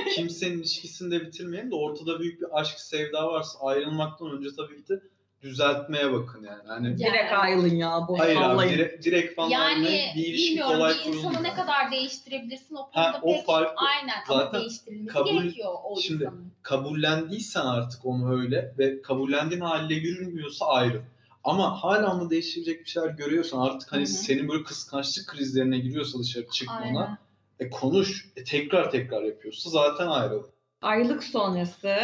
kimsenin 0.15 0.57
ilişkisini 0.57 1.11
de 1.11 1.21
bitirmeyelim 1.25 1.71
de 1.71 1.75
ortada 1.75 2.19
büyük 2.19 2.41
bir 2.41 2.59
aşk 2.59 2.79
sevda 2.79 3.27
varsa 3.27 3.59
ayrılmaktan 3.59 4.31
önce 4.31 4.49
tabii 4.57 4.75
ki 4.83 4.87
de 4.89 5.01
düzeltmeye 5.41 6.13
bakın 6.13 6.43
yani. 6.43 6.61
Hani 6.67 6.87
Ya- 6.89 6.97
Direkt 6.97 7.33
ayrılın 7.33 7.75
ya. 7.75 8.01
Bu 8.07 8.19
hayır 8.19 8.37
abi 8.41 8.69
direkt, 8.69 9.05
direkt 9.05 9.35
falan 9.35 9.49
Yani 9.49 10.11
bir 10.15 10.25
ilişki 10.25 10.49
bilmiyorum 10.49 10.73
kolay 10.75 10.93
bir 10.93 10.99
insanı 10.99 11.13
kurulmuyor. 11.21 11.43
ne 11.43 11.53
kadar 11.53 11.91
değiştirebilirsin 11.91 12.75
o 12.75 12.87
Ha, 12.91 13.11
konuda 13.11 13.19
o 13.21 13.33
pek 13.35 13.45
farklı. 13.45 13.75
aynen 13.87 14.13
ama 14.29 14.39
Zaten 14.43 14.59
değiştirilmesi 14.61 15.13
kabul- 15.13 15.41
gerekiyor 15.43 15.71
o 15.83 15.99
Şimdi- 16.01 16.23
insanın. 16.23 16.51
kabullendiysen 16.63 17.61
artık 17.65 18.05
onu 18.05 18.39
öyle 18.41 18.73
ve 18.77 19.01
kabullendiğin 19.01 19.61
haliyle 19.61 19.93
yürünmüyorsa 20.07 20.65
ayrıl. 20.65 21.01
Ama 21.43 21.83
hala 21.83 22.13
onu 22.15 22.29
değiştirecek 22.29 22.79
bir 22.79 22.89
şeyler 22.89 23.09
görüyorsan 23.09 23.59
artık 23.59 23.91
hani 23.91 23.99
Hı 24.01 24.03
hı. 24.05 24.07
senin 24.11 24.49
böyle 24.49 24.63
kıskançlık 24.63 25.27
krizlerine 25.27 25.79
giriyorsa 25.79 26.19
dışarı 26.19 26.47
çıkmana 26.47 26.79
Aynen. 27.01 27.17
e 27.59 27.69
konuş 27.69 28.25
e, 28.35 28.43
tekrar 28.43 28.91
tekrar 28.91 29.23
yapıyorsa 29.23 29.69
zaten 29.69 30.07
ayrıl. 30.07 30.43
Ayrılık 30.81 31.23
sonrası 31.23 31.95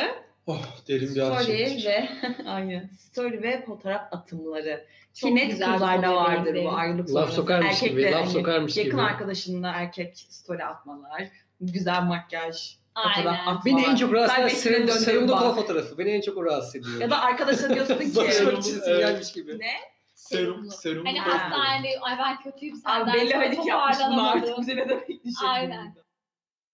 Oh 0.48 0.66
derin 0.88 1.16
bir 1.16 1.22
story 1.22 1.86
ve 1.86 2.10
aynen 2.48 2.90
story 3.00 3.42
ve 3.42 3.66
fotoğraf 3.66 4.02
atımları. 4.14 4.86
Çok 5.14 5.30
Ki 5.30 5.36
net 5.36 5.50
kızlarda 5.52 6.16
vardır 6.16 6.56
bu 6.64 6.72
ayrılık 6.72 7.10
Laf 7.10 7.16
sonrası. 7.16 7.36
sokarmış 7.36 7.80
gibi, 7.80 8.04
laf 8.12 8.14
hani 8.14 8.30
sokarmış 8.30 8.78
yakın 8.78 8.92
gibi. 8.92 9.02
arkadaşınla 9.02 9.68
erkek 9.72 10.18
story 10.30 10.64
atmalar, 10.66 11.24
güzel 11.62 12.02
makyaj, 12.04 12.76
fotoğraf 12.96 13.38
Aynen. 13.48 13.60
Beni 13.66 13.82
en 13.86 13.96
çok 13.96 14.14
rahatsız 14.14 14.68
eden 14.68 14.88
serumlu 14.88 15.32
bak. 15.32 15.40
kol 15.40 15.56
fotoğrafı. 15.56 15.98
Beni 15.98 16.10
en 16.10 16.22
çok 16.22 16.46
rahatsız 16.46 16.76
ediyor. 16.76 17.02
Ya 17.02 17.10
da 17.10 17.22
arkadaşına 17.22 17.76
diyorsun 17.76 17.98
ki 17.98 18.06
çizgisi 18.64 18.90
Evet. 18.90 19.00
gelmiş 19.00 19.32
gibi. 19.34 19.60
ne? 19.60 19.72
Serum, 20.16 20.70
serum. 20.72 21.06
Hani 21.06 21.20
Ha. 21.20 21.32
hastanede 21.34 22.00
ay 22.02 22.18
ben 22.20 22.42
kötüyüm 22.52 22.76
senden 22.76 23.12
Abi 23.12 23.20
belli 23.20 23.34
hadi 23.34 23.70
yapmışsın 23.70 24.04
artık 24.12 24.58
bize 24.60 24.76
ne 24.76 24.90
demek 24.90 25.08
düşelim. 25.08 25.50
Aynen. 25.50 25.96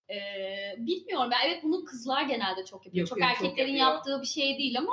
Ee, 0.09 0.75
bilmiyorum 0.77 1.29
ben 1.31 1.47
evet 1.49 1.63
bunu 1.63 1.83
kızlar 1.85 2.21
genelde 2.21 2.65
çok 2.65 2.85
yapıyor. 2.85 3.07
çok 3.07 3.19
Yapıyor, 3.19 3.35
çok 3.37 3.45
erkeklerin 3.45 3.71
yapıyor. 3.77 3.93
yaptığı 3.95 4.21
bir 4.21 4.27
şey 4.27 4.57
değil 4.57 4.77
ama 4.77 4.91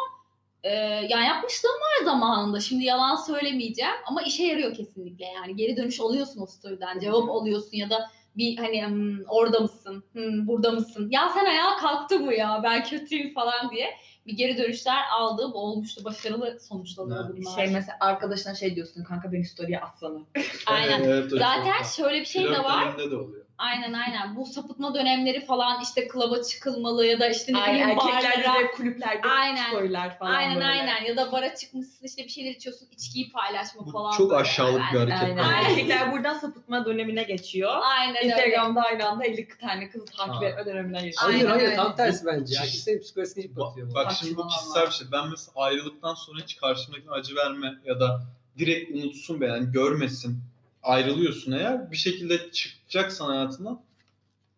e, 0.63 0.71
yani 1.09 1.27
yapmışlığım 1.27 1.71
var 1.73 2.05
zamanında. 2.05 2.61
Şimdi 2.61 2.85
yalan 2.85 3.17
söylemeyeceğim 3.17 3.95
ama 4.07 4.23
işe 4.23 4.45
yarıyor 4.47 4.75
kesinlikle. 4.75 5.25
Yani 5.25 5.57
geri 5.57 5.77
dönüş 5.77 6.01
alıyorsun 6.01 6.43
o 6.43 6.47
story'den. 6.47 6.99
Cevap 6.99 7.31
alıyorsun 7.31 7.77
ya 7.77 7.91
da 7.91 8.11
bir 8.37 8.57
hani 8.57 8.87
"Hmm, 8.87 9.25
orada 9.29 9.61
mısın? 9.61 10.05
Hmm, 10.13 10.47
burada 10.47 10.71
mısın? 10.71 11.09
Ya 11.11 11.29
sen 11.29 11.45
ayağa 11.45 11.77
kalktın 11.77 12.25
mı 12.25 12.35
ya? 12.35 12.61
Ben 12.63 12.85
kötüyüm 12.85 13.35
falan 13.35 13.71
diye 13.71 13.91
bir 14.27 14.33
geri 14.37 14.59
dönüşler 14.59 15.03
aldığım 15.13 15.53
olmuştu. 15.55 16.05
Başarılı 16.05 16.61
sonuçlanıyor 16.61 17.25
Ha. 17.25 17.31
bunlar. 17.37 17.55
Şey 17.65 17.73
mesela 17.73 17.97
arkadaşına 18.01 18.55
şey 18.55 18.77
diyorsun 18.77 19.05
kanka 19.05 19.33
beni 19.33 19.45
story'e 19.45 19.81
atsana. 19.81 20.19
Aynen. 20.67 21.03
Evet, 21.05 21.09
evet, 21.33 21.41
Zaten 21.43 21.83
şöyle 21.97 22.21
bir 22.21 22.25
şey 22.27 22.45
de 22.45 22.59
var. 22.59 22.99
de 22.99 23.17
oluyor. 23.17 23.47
Aynen 23.59 23.93
aynen. 23.93 24.37
Bu 24.37 24.47
sapıtma 24.47 24.95
dönemleri 24.95 25.45
falan 25.47 25.83
işte 25.83 26.09
klaba 26.09 26.43
çıkılmalı 26.43 27.07
ya 27.07 27.21
da 27.21 27.29
işte 27.29 27.53
ne 27.53 27.59
Aynen 27.59 27.75
bileyim 27.75 27.91
erkeklerde 27.91 28.47
barlara. 28.47 28.63
de 28.63 28.71
kulüplerde 28.71 29.29
Aynen. 29.29 29.69
story'ler 29.69 30.19
falan 30.19 30.31
Aynen 30.35 30.55
böyle. 30.55 30.67
aynen. 30.67 31.05
Ya 31.05 31.17
da 31.17 31.33
bara 31.33 31.55
çıkmışsın 31.55 32.07
işte 32.07 32.25
bir 32.25 32.29
şeyler 32.29 32.51
içiyorsun 32.51 32.89
içkiyi 32.93 33.33
paylaşma 33.33 33.87
Bu 33.87 33.91
falan. 33.91 34.13
çok 34.17 34.31
böyle. 34.31 34.41
aşağılık 34.43 34.83
bir 34.93 34.99
hareket. 34.99 35.23
Aynen. 35.23 35.37
Aynen. 35.37 35.71
Erkekler 35.71 36.13
buradan 36.13 36.35
sapıtma 36.39 36.85
dönemine 36.85 37.23
geçiyor. 37.23 37.73
Aynen 37.83 38.17
öyle. 38.17 38.27
Instagram'da 38.29 38.81
aynı 38.83 39.09
anda 39.09 39.25
50 39.25 39.49
tane 39.61 39.89
kızı 39.91 40.05
takip 40.05 40.43
etme 40.43 40.67
dönemine 40.67 41.03
geçiyor. 41.03 41.15
Hayır 41.31 41.39
Aynen 41.41 41.51
hayır 41.51 41.65
öyle. 41.65 41.77
tam 41.77 41.97
tersi 41.97 42.27
bence. 42.27 42.55
Erkeklerin 42.63 43.01
psikolojisini 43.01 43.45
Bak, 43.45 43.49
yıpratıyor. 43.51 43.91
bu. 43.91 43.95
bak 43.95 44.13
şimdi 44.21 44.37
bu 44.37 44.49
kişisel 44.49 44.87
bir 44.87 44.93
şey. 44.93 45.07
Ben 45.13 45.31
mesela 45.31 45.53
ayrılıktan 45.57 46.15
sonra 46.15 46.41
hiç 46.43 46.57
karşımdakine 46.57 47.11
acı 47.11 47.37
verme 47.37 47.79
ya 47.85 48.01
da 48.01 48.23
direkt 48.59 48.91
unutsun 48.91 49.41
be 49.41 49.47
yani 49.47 49.73
görmesin. 49.73 50.41
Ayrılıyorsun 50.83 51.53
eğer 51.53 51.91
bir 51.91 51.97
şekilde 51.97 52.51
çıkacaksan 52.51 53.27
hayatından 53.27 53.81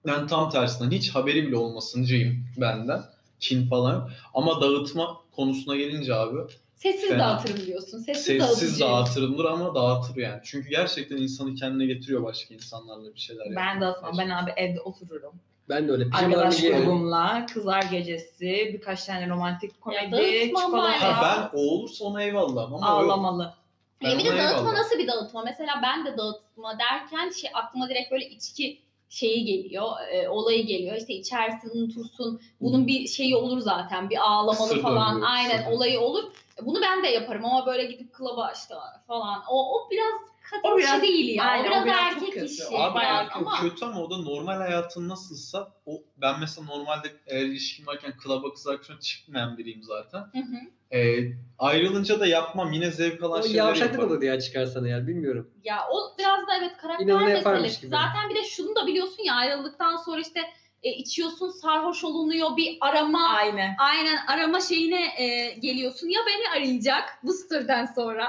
ben 0.07 0.27
tam 0.27 0.51
tersinden 0.51 0.91
hiç 0.91 1.11
haberi 1.11 1.47
bile 1.47 1.57
olmasıncıyım 1.57 2.45
benden. 2.57 3.05
Kin 3.41 3.69
falan. 3.69 3.95
yok. 3.95 4.11
Ama 4.35 4.61
dağıtma 4.61 5.21
konusuna 5.37 5.77
gelince 5.77 6.15
abi 6.15 6.39
Sessiz 6.79 7.09
Fena. 7.09 7.19
dağıtırım 7.19 7.67
diyorsun. 7.67 7.99
Sessiz, 7.99 8.25
sessiz 8.25 8.41
dağıtıcı. 8.41 8.81
dağıtırımdır 8.81 9.45
ama 9.45 9.75
dağıtır 9.75 10.17
yani. 10.17 10.41
Çünkü 10.45 10.69
gerçekten 10.69 11.17
insanı 11.17 11.55
kendine 11.55 11.87
getiriyor 11.87 12.23
başka 12.23 12.55
insanlarla 12.55 13.15
bir 13.15 13.21
şeyler. 13.21 13.57
Ben 13.57 13.81
de 13.81 13.87
atmam. 13.87 14.15
Ben 14.19 14.29
abi 14.29 14.51
evde 14.57 14.81
otururum. 14.81 15.33
Ben 15.69 15.89
de 15.89 15.93
öyle. 15.93 16.05
Arkadaş 16.15 16.61
grubumla 16.63 17.47
kızlar 17.55 17.83
gecesi, 17.83 18.71
birkaç 18.75 19.05
tane 19.05 19.29
romantik 19.29 19.81
komedi, 19.81 20.13
dağıtmam 20.13 20.65
çikolata, 20.65 21.17
Ha 21.23 21.51
ben 21.53 21.59
o 21.59 21.63
olursa 21.63 22.05
ona 22.05 22.23
eyvallah 22.23 22.65
ama 22.65 22.77
o 22.77 22.81
yok. 23.03 23.11
ağlamalı. 23.11 23.55
Ben 24.03 24.11
Ya 24.11 24.19
bir 24.19 24.25
de 24.25 24.29
ona 24.31 24.39
dağıtma 24.39 24.59
eyvallah. 24.61 24.79
nasıl 24.79 24.99
bir 24.99 25.09
dağıtma? 25.09 25.43
Mesela 25.45 25.73
ben 25.83 26.07
de 26.07 26.17
dağıtma 26.19 26.79
derken 26.79 27.31
şey 27.31 27.51
aklıma 27.55 27.89
direkt 27.89 28.11
böyle 28.13 28.29
içki 28.29 28.79
şeyi 29.09 29.45
geliyor, 29.45 29.89
e, 30.13 30.29
olayı 30.29 30.67
geliyor. 30.67 30.97
İşte 30.97 31.13
içersin, 31.15 31.71
unutursun. 31.79 32.41
Bunun 32.61 32.87
bir 32.87 33.07
şeyi 33.07 33.37
olur 33.37 33.59
zaten. 33.61 34.11
Bir 34.11 34.17
ağlamalı 34.31 34.69
Kısır 34.69 34.83
falan. 34.83 35.15
döngü, 35.15 35.27
Aynen 35.27 35.59
kısır. 35.59 35.71
olayı 35.73 36.01
olur. 36.01 36.25
Bunu 36.63 36.81
ben 36.83 37.03
de 37.03 37.09
yaparım 37.09 37.45
ama 37.45 37.67
böyle 37.67 37.85
gidip 37.85 38.13
klaba 38.15 38.53
işte 38.55 38.75
falan. 39.07 39.43
O, 39.51 39.75
o 39.77 39.91
biraz 39.91 40.21
kadın 40.51 40.63
O 40.75 40.79
işi 40.79 40.89
biraz- 40.89 41.03
değil 41.03 41.37
ya. 41.37 41.45
aynen, 41.45 41.71
o 41.71 41.83
o 41.83 41.85
biraz, 41.85 41.87
biraz 41.87 42.15
çok 42.15 42.23
erkek 42.23 42.35
kötü. 42.35 42.47
işi. 42.47 42.63
Abi 42.67 42.99
biraz 42.99 43.21
erkek 43.21 43.37
ama 43.37 43.61
kötü 43.61 43.85
ama 43.85 44.03
o 44.03 44.11
da 44.11 44.17
normal 44.17 44.57
hayatın 44.57 45.09
nasılsa 45.09 45.73
o 45.87 46.03
ben 46.17 46.41
mesela 46.41 46.67
normalde 46.67 47.09
eğer 47.27 47.45
ilişkim 47.45 47.87
varken 47.87 48.17
klaba 48.17 48.53
kız 48.55 48.67
arkadaşına 48.67 49.01
çıkmayan 49.01 49.59
biriyim 49.59 49.83
zaten. 49.83 50.19
Hı 50.19 50.39
hı. 50.39 50.97
Ee, 50.99 51.33
ayrılınca 51.59 52.21
da 52.21 52.27
yapmam 52.27 52.73
yine 52.73 52.91
zevk 52.91 53.23
alan 53.23 53.41
O 53.41 53.43
şeyler 53.43 53.59
yavşaklık 53.59 53.93
yaparım. 53.93 54.11
olur 54.13 54.23
ya 54.23 54.41
çıkarsana 54.41 54.89
ya 54.89 55.07
bilmiyorum. 55.07 55.51
Ya 55.65 55.79
o 55.93 56.19
biraz 56.19 56.47
da 56.47 56.57
evet 56.61 56.77
karakter 56.77 57.07
yaparmış 57.07 57.45
meselesi. 57.45 57.81
gibi. 57.81 57.91
Zaten 57.91 58.31
bir 58.31 58.35
de 58.35 58.45
şunu 58.45 58.75
da 58.77 58.87
biliyorsun 58.87 59.23
ya 59.25 59.35
ayrıldıktan 59.35 59.97
sonra 59.97 60.21
işte 60.21 60.41
e, 60.83 60.91
içiyorsun 60.91 61.49
sarhoş 61.51 62.05
olunuyor 62.05 62.57
bir 62.57 62.79
arama 62.81 63.29
Aynen. 63.29 63.75
aynen 63.79 64.17
arama 64.27 64.61
şeyine 64.61 65.23
e, 65.23 65.51
geliyorsun 65.55 66.09
ya 66.09 66.21
beni 66.27 66.51
arayacak 66.57 67.19
bu 67.23 67.33
story'den 67.33 67.85
sonra 67.87 68.29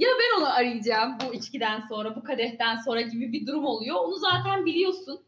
ya 0.00 0.08
ben 0.08 0.40
onu 0.40 0.54
arayacağım 0.54 1.18
bu 1.26 1.34
içkiden 1.34 1.84
sonra 1.88 2.16
bu 2.16 2.24
kadehten 2.24 2.76
sonra 2.76 3.00
gibi 3.00 3.32
bir 3.32 3.46
durum 3.46 3.64
oluyor. 3.64 3.96
Onu 3.96 4.16
zaten 4.16 4.66
biliyorsun. 4.66 5.20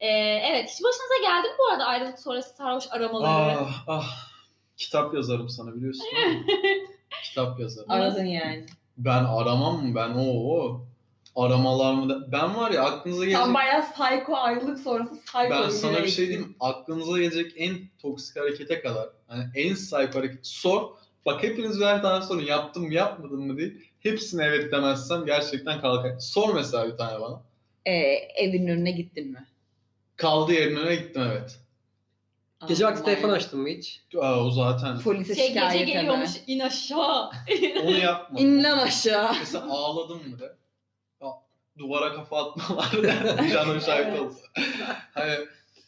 E, 0.00 0.08
evet 0.50 0.70
hiç 0.70 0.84
başınıza 0.84 1.16
geldi 1.22 1.48
mi 1.48 1.54
bu 1.58 1.72
arada 1.72 1.84
ayrılık 1.84 2.18
sonrası 2.18 2.56
sarhoş 2.56 2.84
aramaları? 2.90 3.56
Ah 3.58 3.84
ah 3.86 4.28
kitap 4.76 5.14
yazarım 5.14 5.48
sana 5.48 5.74
biliyorsun 5.74 6.06
kitap 7.24 7.60
yazarım. 7.60 7.90
Aradın 7.90 8.24
yani. 8.24 8.66
Ben 8.96 9.24
aramam 9.24 9.86
mı 9.86 9.94
ben 9.94 10.10
o 10.10 10.24
o 10.24 10.86
aramalar 11.36 11.94
mı 11.94 12.08
da 12.08 12.32
ben 12.32 12.56
var 12.56 12.70
ya 12.70 12.84
aklınıza 12.84 13.24
gelecek 13.24 13.44
Sen 13.44 13.54
bayağı 13.54 13.82
psycho 13.92 14.36
ayrılık 14.36 14.78
sonrası 14.78 15.20
psycho 15.24 15.50
ben 15.50 15.68
sana 15.68 16.02
bir 16.02 16.08
şey 16.08 16.28
diyeyim 16.28 16.56
aklınıza 16.60 17.18
gelecek 17.18 17.52
en 17.56 17.74
toksik 18.02 18.36
harekete 18.36 18.80
kadar 18.80 19.08
hani 19.26 19.44
en 19.54 19.74
psycho 19.74 20.18
hareket 20.18 20.46
sor 20.46 20.90
bak 21.26 21.42
hepiniz 21.42 21.80
birer 21.80 22.02
tane 22.02 22.24
sorun 22.24 22.42
yaptım 22.42 22.86
mı 22.86 22.94
yapmadım 22.94 23.46
mı 23.46 23.56
değil 23.56 23.91
hepsine 24.02 24.44
evet 24.44 24.72
demezsem 24.72 25.24
gerçekten 25.26 25.80
kalkar 25.80 26.18
sor 26.18 26.54
mesela 26.54 26.92
bir 26.92 26.96
tane 26.96 27.20
bana 27.20 27.42
Ee, 27.86 27.92
evinin 28.36 28.66
önüne 28.68 28.90
gittin 28.90 29.30
mi? 29.30 29.46
kaldığı 30.16 30.52
yerin 30.52 30.76
önüne 30.76 30.96
gittim 30.96 31.22
evet 31.22 31.58
Gece 32.68 32.84
vakti 32.86 33.04
telefon 33.04 33.28
açtın 33.30 33.60
mı 33.60 33.68
hiç? 33.68 34.02
Aa, 34.20 34.44
o 34.44 34.50
zaten 34.50 34.98
Polise 35.00 35.34
Şey 35.34 35.48
gece 35.48 35.60
şikayet 35.60 35.86
geliyormuş 35.86 36.30
in 36.46 36.60
aşağı. 36.60 37.30
onu 37.82 37.98
yapmadım 37.98 38.46
İn 38.46 38.64
lan 38.64 38.78
aşağı. 38.78 39.32
mesela 39.38 39.66
ağladım 39.70 40.28
mı 40.30 40.38
de 40.38 40.56
ya, 41.22 41.28
duvara 41.78 42.14
kafa 42.14 42.44
atmalar 42.50 42.90
canım 43.52 43.80
şahit 43.80 44.06
Evet. 44.08 44.20
olsa 44.20 44.38
hani 45.14 45.32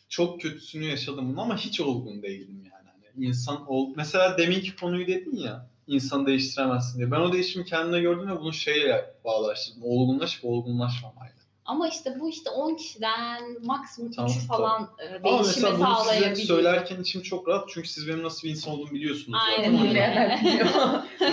çok 0.09 0.41
kötüsünü 0.41 0.85
yaşadım 0.85 1.29
bunu 1.33 1.41
ama 1.41 1.57
hiç 1.57 1.81
olgun 1.81 2.23
değildim 2.23 2.63
yani. 2.73 2.89
Hani 3.15 3.27
insan 3.27 3.71
ol 3.71 3.93
mesela 3.97 4.39
deminki 4.39 4.77
konuyu 4.77 5.07
dedin 5.07 5.37
ya 5.37 5.67
insan 5.87 6.27
değiştiremezsin 6.27 6.99
diye. 6.99 7.11
Ben 7.11 7.21
o 7.21 7.33
değişimi 7.33 7.65
kendime 7.65 8.01
gördüm 8.01 8.29
ve 8.31 8.41
bunu 8.41 8.53
şeye 8.53 9.15
bağlaştırdım. 9.25 9.83
Olgunlaşıp 9.85 10.45
olgunlaşmamayla. 10.45 11.35
Ama 11.65 11.89
işte 11.89 12.21
bu 12.21 12.29
işte 12.31 12.51
10 12.51 12.75
kişiden 12.75 13.43
maksimum 13.65 14.11
3'ü 14.11 14.17
Tamam, 14.17 14.33
falan 14.49 14.91
Ama 15.25 15.45
değişime 15.45 15.71
mesela 15.71 15.79
bunu 15.79 16.13
size 16.13 16.35
söylerken 16.37 17.01
içim 17.01 17.23
çok 17.23 17.49
rahat 17.49 17.69
çünkü 17.69 17.89
siz 17.89 18.09
benim 18.09 18.23
nasıl 18.23 18.49
bir 18.49 18.53
insan 18.53 18.75
olduğumu 18.75 18.91
biliyorsunuz. 18.91 19.39
Aynen 19.49 19.73
zaten. 19.73 19.87
öyle. 19.87 19.91
Dinleyenler 19.91 20.41
biliyor. 20.45 20.69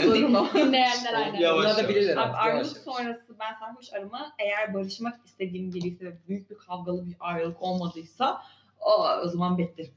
Sorun 0.03 0.33
o. 0.33 0.47
Dinleyenler 0.53 1.13
aynen. 1.13 1.39
Yavaş 1.39 1.77
da 1.77 1.89
bilirler 1.89 2.17
Abi 2.17 2.37
ayrılık 2.37 2.65
yavaş. 2.65 2.83
sonrası 2.97 3.39
ben 3.39 3.53
sarhoş 3.59 3.93
arama 3.93 4.31
eğer 4.39 4.73
barışmak 4.73 5.19
istediğim 5.25 5.73
biriyse 5.73 6.05
ve 6.05 6.13
büyük 6.27 6.49
bir 6.49 6.55
kavgalı 6.55 7.07
bir 7.07 7.15
ayrılık 7.19 7.61
olmadıysa 7.61 8.41
o, 8.79 9.07
o 9.25 9.27
zaman 9.27 9.57
beklerim. 9.57 9.91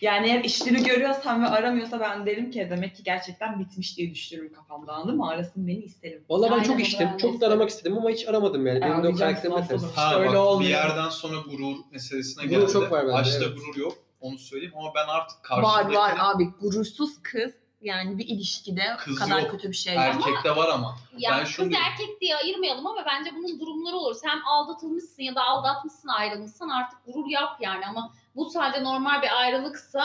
Yani 0.00 0.26
eğer 0.26 0.44
işleri 0.44 0.82
görüyorsam 0.82 1.42
ve 1.42 1.46
aramıyorsa 1.46 2.00
ben 2.00 2.26
derim 2.26 2.50
ki 2.50 2.66
demek 2.70 2.96
ki 2.96 3.02
gerçekten 3.02 3.60
bitmiş 3.60 3.96
diye 3.98 4.10
düşünürüm 4.10 4.52
kafamda 4.52 4.92
anladın 4.92 5.16
mı? 5.16 5.28
Arasın 5.28 5.66
beni 5.66 5.78
isterim. 5.78 6.24
Valla 6.30 6.46
ben 6.46 6.52
Aynen 6.52 6.64
çok 6.64 6.78
de 6.78 7.18
Çok 7.18 7.40
da 7.40 7.46
aramak 7.46 7.68
istedim 7.68 7.96
ama 7.98 8.10
hiç 8.10 8.28
aramadım 8.28 8.66
yani. 8.66 8.80
Benim 8.80 9.02
de 9.02 9.08
o 9.08 9.14
karakterim 9.14 9.56
nasıl 9.56 9.68
ters. 9.68 9.96
Ha, 9.96 10.18
Öyle 10.18 10.28
bak, 10.28 10.36
olmuyor. 10.36 10.60
Bir 10.60 10.74
yerden 10.74 11.08
sonra 11.08 11.36
gurur 11.50 11.76
meselesine 11.92 12.46
Gurur 12.46 12.60
geldi. 12.60 12.72
çok 12.72 12.92
var 12.92 13.02
bende, 13.06 13.16
Aşkta 13.16 13.44
evet. 13.44 13.56
gurur 13.56 13.76
yok. 13.76 13.92
Onu 14.20 14.38
söyleyeyim 14.38 14.74
ama 14.76 14.92
ben 14.94 15.08
artık 15.08 15.50
Var 15.50 15.62
karşımdaki 15.62 15.98
var 15.98 16.14
abi 16.18 16.44
gurursuz 16.60 17.22
kız 17.22 17.52
yani 17.80 18.18
bir 18.18 18.26
ilişkide 18.28 18.82
Kız 18.98 19.18
kadar 19.18 19.40
yok. 19.40 19.50
kötü 19.50 19.70
bir 19.70 19.76
şey. 19.76 19.94
erkekte 19.94 20.56
var 20.56 20.68
ama. 20.68 20.96
Ya 21.18 21.30
Ben 21.32 21.40
kız 21.44 21.48
şunu 21.52 21.70
diyorum. 21.70 21.86
erkek 21.90 22.20
diye 22.20 22.36
ayırmayalım 22.36 22.86
ama 22.86 23.04
bence 23.06 23.30
bunun 23.36 23.60
durumları 23.60 23.96
olur. 23.96 24.14
Sen 24.14 24.40
aldatılmışsın 24.46 25.22
ya 25.22 25.34
da 25.34 25.44
aldatmışsın 25.44 26.08
ayrılmışsın 26.08 26.68
artık 26.68 26.98
gurur 27.06 27.26
yap 27.30 27.56
yani 27.60 27.86
ama 27.86 28.12
bu 28.36 28.50
sadece 28.50 28.84
normal 28.84 29.22
bir 29.22 29.40
ayrılıksa 29.40 30.04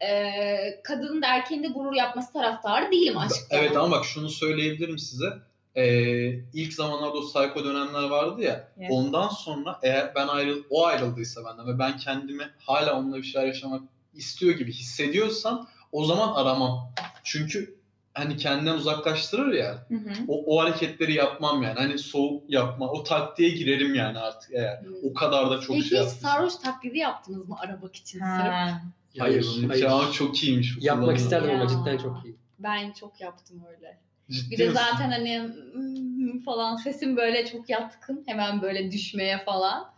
e, 0.00 0.30
kadının 0.84 1.22
da 1.22 1.26
erkeğin 1.26 1.62
de 1.62 1.68
gurur 1.68 1.92
yapması 1.92 2.32
taraftarı 2.32 2.92
değilim 2.92 3.18
aşkta. 3.18 3.56
Evet 3.56 3.76
ama 3.76 3.90
bak 3.90 4.04
şunu 4.04 4.28
söyleyebilirim 4.28 4.98
size. 4.98 5.26
Ee, 5.76 6.28
ilk 6.54 6.72
zamanlarda 6.74 7.18
o 7.18 7.20
psycho 7.22 7.64
dönemler 7.64 8.02
vardı 8.08 8.42
ya. 8.42 8.68
Yes. 8.80 8.90
Ondan 8.92 9.28
sonra 9.28 9.78
eğer 9.82 10.14
ben 10.14 10.28
ayrıl 10.28 10.62
o 10.70 10.86
ayrıldıysa 10.86 11.44
benden 11.44 11.66
ve 11.66 11.78
ben 11.78 11.96
kendimi 11.96 12.50
hala 12.66 12.98
onunla 12.98 13.16
bir 13.16 13.22
şeyler 13.22 13.46
yaşamak 13.46 13.82
istiyor 14.14 14.54
gibi 14.54 14.72
hissediyorsam 14.72 15.68
o 15.92 16.04
zaman 16.04 16.32
aramam. 16.34 16.92
Çünkü 17.32 17.74
hani 18.14 18.36
kendinden 18.36 18.74
uzaklaştırır 18.74 19.52
ya. 19.52 19.86
Hı 19.88 19.94
hı. 19.94 20.10
O, 20.28 20.56
o 20.56 20.62
hareketleri 20.62 21.12
yapmam 21.14 21.62
yani. 21.62 21.78
Hani 21.78 21.98
soğuk 21.98 22.50
yapma. 22.50 22.90
O 22.90 23.02
taktiğe 23.02 23.48
girerim 23.50 23.94
yani 23.94 24.18
artık 24.18 24.50
eğer. 24.54 24.80
O 25.02 25.14
kadar 25.14 25.50
da 25.50 25.60
çok 25.60 25.76
Peki 25.76 25.88
şey 25.88 25.98
hiç 25.98 26.04
yaptım. 26.04 26.20
sarhoş 26.22 26.56
taklidi 26.56 26.98
yaptınız 26.98 27.48
mı 27.48 27.56
aramak 27.60 27.96
için 27.96 28.18
sırf? 28.18 28.28
Ha. 28.28 28.82
Hayır, 29.18 29.46
Hayır. 29.58 29.68
hayır. 29.68 29.84
Ama 29.84 30.12
çok 30.12 30.42
iyiymiş. 30.44 30.76
bu 30.80 30.84
Yapmak 30.84 31.04
kullanım. 31.04 31.22
isterdim 31.22 31.50
ama 31.50 31.68
cidden 31.68 31.98
çok 31.98 32.24
iyi. 32.24 32.36
Ben 32.58 32.92
çok 32.92 33.20
yaptım 33.20 33.62
öyle. 33.76 33.98
Ciddi 34.30 34.50
Bir 34.50 34.58
de 34.58 34.68
misin? 34.68 34.80
zaten 34.90 35.10
hani 35.10 35.38
hmm 35.72 36.40
falan 36.40 36.76
sesim 36.76 37.16
böyle 37.16 37.46
çok 37.46 37.70
yatkın. 37.70 38.22
Hemen 38.26 38.62
böyle 38.62 38.92
düşmeye 38.92 39.38
falan. 39.44 39.92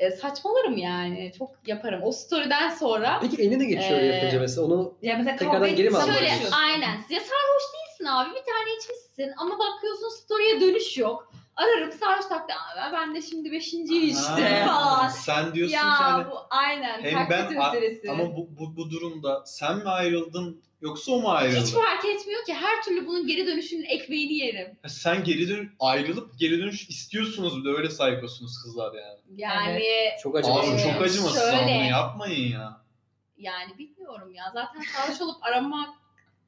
E, 0.00 0.10
saçmalarım 0.10 0.76
yani. 0.76 1.32
Çok 1.38 1.50
yaparım. 1.66 2.00
O 2.04 2.12
story'den 2.12 2.70
sonra 2.70 3.18
Peki 3.22 3.42
eline 3.42 3.60
de 3.60 3.64
geçiyor 3.64 3.98
öyle 4.00 4.12
Ee, 4.12 4.16
yapınca 4.16 4.40
mesela 4.40 4.66
onu 4.66 4.94
Ya 5.02 5.16
mesela 5.18 5.36
Tekrardan 5.36 5.76
geri 5.76 5.90
mi 5.90 5.96
Şöyle 6.06 6.28
aynen. 6.56 6.94
Ya 7.10 7.20
sarhoş 7.20 7.62
değilsin 7.74 8.04
abi. 8.04 8.28
Bir 8.30 8.44
tane 8.52 8.76
içmişsin 8.78 9.32
ama 9.36 9.58
bakıyorsun 9.58 10.08
story'e 10.08 10.60
dönüş 10.60 10.98
yok. 10.98 11.32
Ararım 11.56 11.92
sarhoş 11.92 12.26
taktı. 12.26 12.54
Ben 12.92 13.14
de 13.14 13.22
şimdi 13.22 13.52
beşinciyi 13.52 14.14
Ha, 14.14 14.36
falan. 14.66 15.08
Sen 15.08 15.54
diyorsun 15.54 15.76
ki 15.76 15.84
Ya 15.84 16.00
hani 16.00 16.26
bu 16.30 16.34
aynen. 16.50 17.02
hem 17.02 17.26
ben 17.30 17.56
a- 17.56 17.72
meselesi. 17.72 18.10
ama 18.10 18.36
bu, 18.36 18.48
bu, 18.58 18.76
bu 18.76 18.90
durumda 18.90 19.42
sen 19.46 19.76
mi 19.76 19.88
ayrıldın 19.88 20.62
yoksa 20.82 21.12
o 21.12 21.20
mu 21.20 21.30
ayrıldı? 21.30 21.60
Hiç 21.66 21.70
fark 21.74 22.04
etmiyor 22.04 22.44
ki. 22.44 22.54
Her 22.54 22.82
türlü 22.82 23.06
bunun 23.06 23.26
geri 23.26 23.46
dönüşünün 23.46 23.84
ekmeğini 23.84 24.34
yerim. 24.34 24.78
Ha, 24.82 24.88
Sen 24.88 25.24
geri 25.24 25.48
dön 25.48 25.70
ayrılıp 25.80 26.38
geri 26.38 26.58
dönüş 26.58 26.88
istiyorsunuz 26.88 27.58
bir 27.60 27.64
de 27.70 27.76
öyle 27.76 27.90
saykosunuz 27.90 28.62
kızlar 28.62 28.92
yani. 28.94 29.18
Yani 29.36 29.84
çok 30.22 30.36
acayip. 30.36 30.58
Abi 30.64 30.82
çok 30.82 31.02
acımasız 31.02 31.40
şöyle. 31.50 31.64
bunu 31.80 31.90
yapmayın 31.90 32.52
ya. 32.52 32.80
yani 33.38 33.78
bilmiyorum 33.78 34.34
ya. 34.34 34.44
Zaten 34.54 34.80
sarhoş 34.96 35.20
olup 35.20 35.44
aramak 35.44 35.88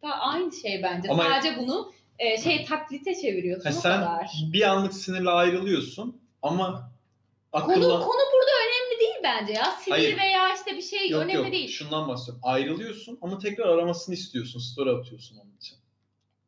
da 0.03 0.09
aynı 0.21 0.53
şey 0.53 0.83
bence. 0.83 1.09
Ama- 1.11 1.23
Sadece 1.25 1.59
bunu 1.59 1.93
e, 2.19 2.39
şey 2.43 2.65
taklite 2.65 3.15
çeviriyorsun 3.15 3.71
Ha, 3.71 3.77
o 3.79 3.81
sen 3.81 4.01
kadar. 4.01 4.27
bir 4.53 4.63
anlık 4.63 4.95
sinirle 4.95 5.31
ayrılıyorsun 5.31 6.21
ama 6.43 6.93
Konu, 7.53 7.63
akılla... 7.65 7.89
konu 8.01 8.21
burada 8.33 8.53
önemli 8.67 9.01
değil 9.01 9.15
bence 9.25 9.53
ya. 9.53 9.65
Sinir 9.65 9.97
Hayır. 9.97 10.19
veya 10.19 10.42
işte 10.57 10.77
bir 10.77 10.83
şey 10.83 11.09
Yok 11.11 11.23
önemli 11.23 11.37
yok 11.37 11.53
değil. 11.53 11.69
şundan 11.69 12.09
bahsediyorum. 12.09 12.41
Ayrılıyorsun 12.43 13.19
ama 13.23 13.39
tekrar 13.39 13.69
aramasını 13.69 14.15
istiyorsun. 14.15 14.61
Story 14.61 14.91
atıyorsun 14.91 15.37
onun 15.39 15.57
için. 15.57 15.79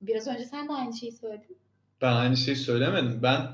Biraz 0.01 0.27
önce 0.29 0.45
sen 0.45 0.69
de 0.69 0.73
aynı 0.73 0.97
şeyi 0.97 1.13
söyledin. 1.13 1.59
Ben 2.03 2.13
aynı 2.13 2.37
şeyi 2.37 2.57
söylemedim. 2.57 3.21
Ben 3.23 3.47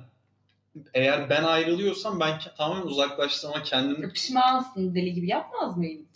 eğer 0.95 1.31
ben 1.31 1.45
ayrılıyorsam 1.45 2.21
ben 2.21 2.39
tamamen 2.57 2.83
uzaklaştım 2.87 3.51
ama 3.55 3.63
kendimi... 3.63 4.13
Pişmansın 4.13 4.95
deli 4.95 5.15
gibi 5.15 5.27
yapmaz 5.29 5.77
mıydın? 5.77 6.07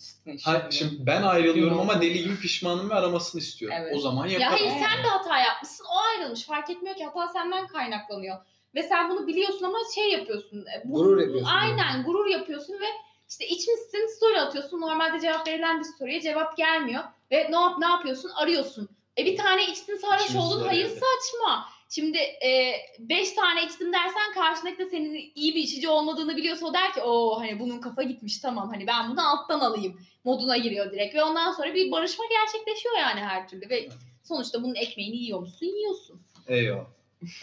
Ha, 0.43 0.69
şimdi 0.71 1.07
ben 1.07 1.23
ayrılıyorum 1.23 1.81
ama 1.81 2.00
deli 2.03 2.23
gibi 2.23 2.37
pişmanım 2.41 2.91
ve 2.91 2.95
aramasını 2.95 3.41
istiyorum. 3.41 3.79
Evet. 3.81 3.97
O 3.97 4.00
zaman 4.00 4.26
Ya 4.26 4.33
yaparım. 4.38 4.53
hayır 4.67 4.71
sen 4.71 5.05
de 5.05 5.09
hata 5.09 5.38
yapmışsın. 5.38 5.85
O 5.95 5.99
ayrılmış. 5.99 6.45
Fark 6.45 6.71
etmiyor 6.71 6.97
ki 6.97 7.05
hata 7.05 7.29
senden 7.29 7.67
kaynaklanıyor. 7.67 8.37
Ve 8.75 8.83
sen 8.83 9.11
bunu 9.11 9.26
biliyorsun 9.26 9.64
ama 9.64 9.79
şey 9.95 10.12
yapıyorsun. 10.12 10.59
e, 10.67 10.83
bu- 10.85 10.93
Gurur 10.95 11.21
yapıyorsun. 11.21 11.47
Aynen 11.49 12.03
gurur 12.05 12.26
yapıyorsun 12.26 12.73
ve 12.75 12.87
işte 13.28 13.47
içmişsin 13.47 14.16
story 14.16 14.40
atıyorsun. 14.40 14.81
Normalde 14.81 15.21
cevap 15.21 15.49
verilen 15.49 15.78
bir 15.78 15.85
story'e 15.85 16.21
cevap 16.21 16.57
gelmiyor. 16.57 17.02
Ve 17.31 17.47
ne 17.50 17.57
yap 17.57 17.78
ne 17.78 17.87
yapıyorsun? 17.87 18.31
Arıyorsun. 18.35 18.88
E 19.19 19.25
bir 19.25 19.37
tane 19.37 19.66
içtin 19.66 19.97
sarhoş 19.97 20.37
oldun. 20.37 20.64
Hayır 20.66 20.87
evde. 20.87 20.95
saçma. 20.95 21.69
Şimdi 21.88 22.19
e, 22.19 22.75
beş 22.99 23.33
tane 23.33 23.64
içtim 23.64 23.93
dersen 23.93 24.33
karşındaki 24.35 24.78
de 24.78 24.87
senin 24.87 25.33
iyi 25.35 25.54
bir 25.54 25.61
içici 25.61 25.88
olmadığını 25.88 26.37
biliyorsa 26.37 26.66
o 26.66 26.75
der 26.75 26.93
ki 26.93 27.00
o 27.02 27.40
hani 27.40 27.61
bunun 27.61 27.81
kafa 27.81 28.02
gitmiş 28.02 28.38
tamam 28.38 28.69
hani 28.69 28.87
ben 28.87 29.11
bunu 29.11 29.28
alttan 29.28 29.61
alayım 29.61 30.00
moduna 30.25 30.57
giriyor 30.57 30.93
direkt 30.93 31.14
ve 31.14 31.23
ondan 31.25 31.52
sonra 31.52 31.75
bir 31.75 31.90
barışma 31.90 32.25
gerçekleşiyor 32.31 32.95
yani 32.99 33.21
her 33.21 33.49
türlü 33.49 33.69
ve 33.69 33.88
sonuçta 34.23 34.62
bunun 34.62 34.75
ekmeğini 34.75 35.16
yiyor 35.16 35.40
musun 35.40 35.66
yiyorsun. 35.66 36.23
Eyvah. 36.49 36.85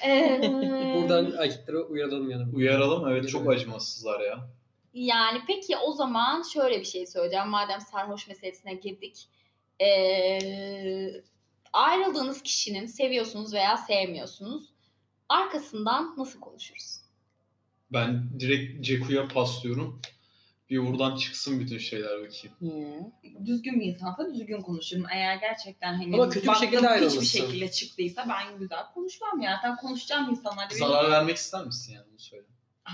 Ee, 0.06 0.40
Buradan 0.96 1.34
erkeklere 1.38 1.78
uyaralım 1.78 2.30
yani. 2.30 2.56
Uyaralım 2.56 3.08
evet 3.08 3.30
çok 3.30 3.50
acımasızlar 3.50 4.20
ya. 4.20 4.48
Yani 4.94 5.42
peki 5.48 5.78
o 5.78 5.94
zaman 5.94 6.44
şöyle 6.54 6.80
bir 6.80 6.86
şey 6.86 7.08
söyleyeceğim. 7.08 7.48
Madem 7.48 7.82
sarhoş 7.82 8.28
meselesine 8.28 8.74
girdik. 8.74 9.28
Ee, 9.82 11.12
ayrıldığınız 11.74 12.42
kişinin 12.42 12.86
seviyorsunuz 12.86 13.54
veya 13.54 13.78
sevmiyorsunuz. 13.78 14.74
Arkasından 15.30 16.14
nasıl 16.18 16.40
konuşuruz? 16.40 16.98
Ben 17.94 18.40
direkt 18.40 18.86
Ceku'ya 18.86 19.28
paslıyorum. 19.28 20.02
Bir 20.70 20.86
buradan 20.88 21.16
çıksın 21.16 21.60
bütün 21.60 21.78
şeyler 21.78 22.12
bakayım. 22.20 22.56
Düzgün 23.46 23.80
bir 23.80 23.86
insansa 23.86 24.34
düzgün 24.34 24.62
konuşurum. 24.62 25.06
Eğer 25.14 25.36
gerçekten 25.36 25.94
hani 25.94 26.16
Ama 26.16 26.30
kötü 26.30 26.48
bir 26.50 26.54
şekilde 26.54 26.78
hiçbir 26.78 26.88
ayrılmışsın. 26.90 27.40
şekilde 27.40 27.72
çıktıysa 27.72 28.26
ben 28.30 28.60
güzel 28.60 28.80
konuşmam 28.94 29.42
ya. 29.42 29.56
Zaten 29.56 29.78
konuşacağım 29.78 30.30
insanlar. 30.30 30.66
da 30.70 30.70
benim- 30.76 30.88
Zarar 30.88 31.12
vermek 31.12 31.38
ister 31.38 31.66
misin 31.66 31.94
yani 31.94 32.06
bunu 32.10 32.20
söyle. 32.20 32.46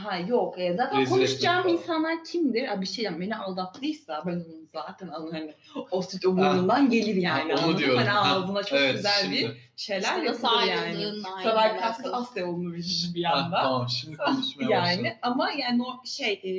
Ha 0.03 0.17
yok. 0.17 0.59
E, 0.59 0.73
zaten 0.77 1.01
Rezil 1.01 1.11
konuşacağım 1.13 1.59
etmek 1.59 1.79
insanlar 1.79 2.23
kimdir? 2.23 2.67
Ha, 2.67 2.81
bir 2.81 2.85
şey 2.85 2.95
diyeceğim. 2.95 3.21
Beni 3.21 3.35
aldattıysa 3.35 4.23
ben 4.25 4.31
onun 4.31 4.69
zaten 4.73 5.07
alın 5.07 5.31
hani 5.31 5.53
o 5.91 6.01
süt 6.01 6.25
o 6.25 6.37
burnundan 6.37 6.89
gelir 6.89 7.15
yani. 7.15 7.53
Ha, 7.53 7.67
onu 7.67 7.77
diyorum. 7.77 7.97
Hani 7.97 8.09
Ha, 8.09 8.35
ağzına 8.35 8.63
çok 8.63 8.79
evet, 8.79 8.95
güzel 8.95 9.31
bir 9.31 9.37
şimdi. 9.37 9.57
şeyler 9.75 10.01
İşte 10.01 10.25
yapılır 10.25 10.67
yani. 10.67 11.05
alakalı. 11.51 12.15
Asya 12.15 12.43
yolunu 12.43 12.73
verir 12.73 13.11
bir 13.15 13.23
Ha, 13.23 13.33
anda. 13.35 13.61
tamam 13.61 13.89
şimdi 13.89 14.17
konuşmaya 14.25 14.69
Yani 14.69 14.97
başladım. 15.03 15.17
ama 15.21 15.51
yani 15.51 15.83
o 15.83 16.05
şey 16.05 16.39
e, 16.43 16.49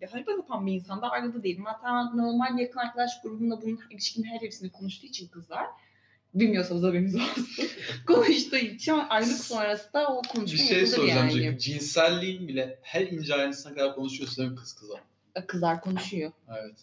ya 0.00 0.12
harika 0.12 0.32
yapan 0.32 0.66
bir 0.66 0.72
insan 0.72 1.02
da 1.02 1.10
ayrıldı 1.10 1.42
değilim. 1.42 1.64
Hatta 1.64 2.10
normal 2.14 2.58
yakın 2.58 2.78
arkadaş 2.80 3.22
grubunda 3.22 3.62
bunun 3.62 3.80
ilişkinin 3.90 4.26
her 4.26 4.40
hepsini 4.40 4.70
konuştuğu 4.72 5.06
için 5.06 5.28
kızlar 5.28 5.66
bilmiyorsanız 6.34 6.82
haberiniz 6.82 7.14
olsun. 7.14 7.48
konuştuğu 8.06 8.56
için 8.56 8.92
ayrılık 9.10 9.36
sonrası 9.38 9.92
da 9.92 10.08
o 10.08 10.22
Bir 10.24 10.28
konuşma 10.28 10.58
şey 10.58 10.78
yapılır 10.78 10.96
soracağım 10.96 11.28
yani. 11.28 11.42
Ceku. 11.42 11.58
Cinselliğin 11.58 12.48
bile 12.48 12.78
her 12.82 13.00
ince 13.06 13.34
ayrıntısına 13.34 13.74
kadar 13.74 13.94
konuşuyorsun 13.94 14.36
değil 14.36 14.50
mi 14.50 14.56
kız 14.56 14.72
kıza? 14.72 14.94
Kızlar 15.46 15.80
konuşuyor. 15.80 16.32
Evet. 16.50 16.74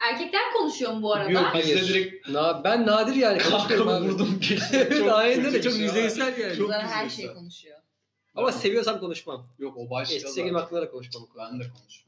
Erkekler 0.00 0.52
konuşuyor 0.58 0.92
mu 0.92 1.02
bu 1.02 1.14
arada? 1.14 1.30
Yok 1.30 1.42
Hayır. 1.52 1.64
bizde 1.80 1.88
direkt 1.94 2.28
Na, 2.28 2.64
ben 2.64 2.86
nadir 2.86 3.14
yani 3.14 3.38
konuşmuyorum 3.42 3.68
kankamı 3.86 3.92
abi. 3.96 4.08
vurdum 4.12 4.38
geçti. 4.48 4.66
evet 4.90 5.02
aynen 5.12 5.44
öyle 5.44 5.62
çok 5.62 5.72
bir 5.72 5.76
şey 5.78 5.86
yüzeysel 5.86 6.38
yani. 6.38 6.56
Çok 6.56 6.66
Kızlar 6.66 6.86
her 6.86 7.04
yüzeysel. 7.04 7.24
şeyi 7.26 7.34
konuşuyor. 7.34 7.78
Ama 8.34 8.52
seviyorsam 8.52 9.00
konuşmam. 9.00 9.46
Yok 9.58 9.76
o 9.76 9.90
başka 9.90 10.14
Eski 10.14 10.20
zaten. 10.28 10.34
sevgilim 10.34 10.54
hakkında 10.54 10.82
da 10.82 10.90
konuşmam. 10.90 11.26
Ben 11.38 11.60
de 11.60 11.64
konuşuyorum. 11.78 12.03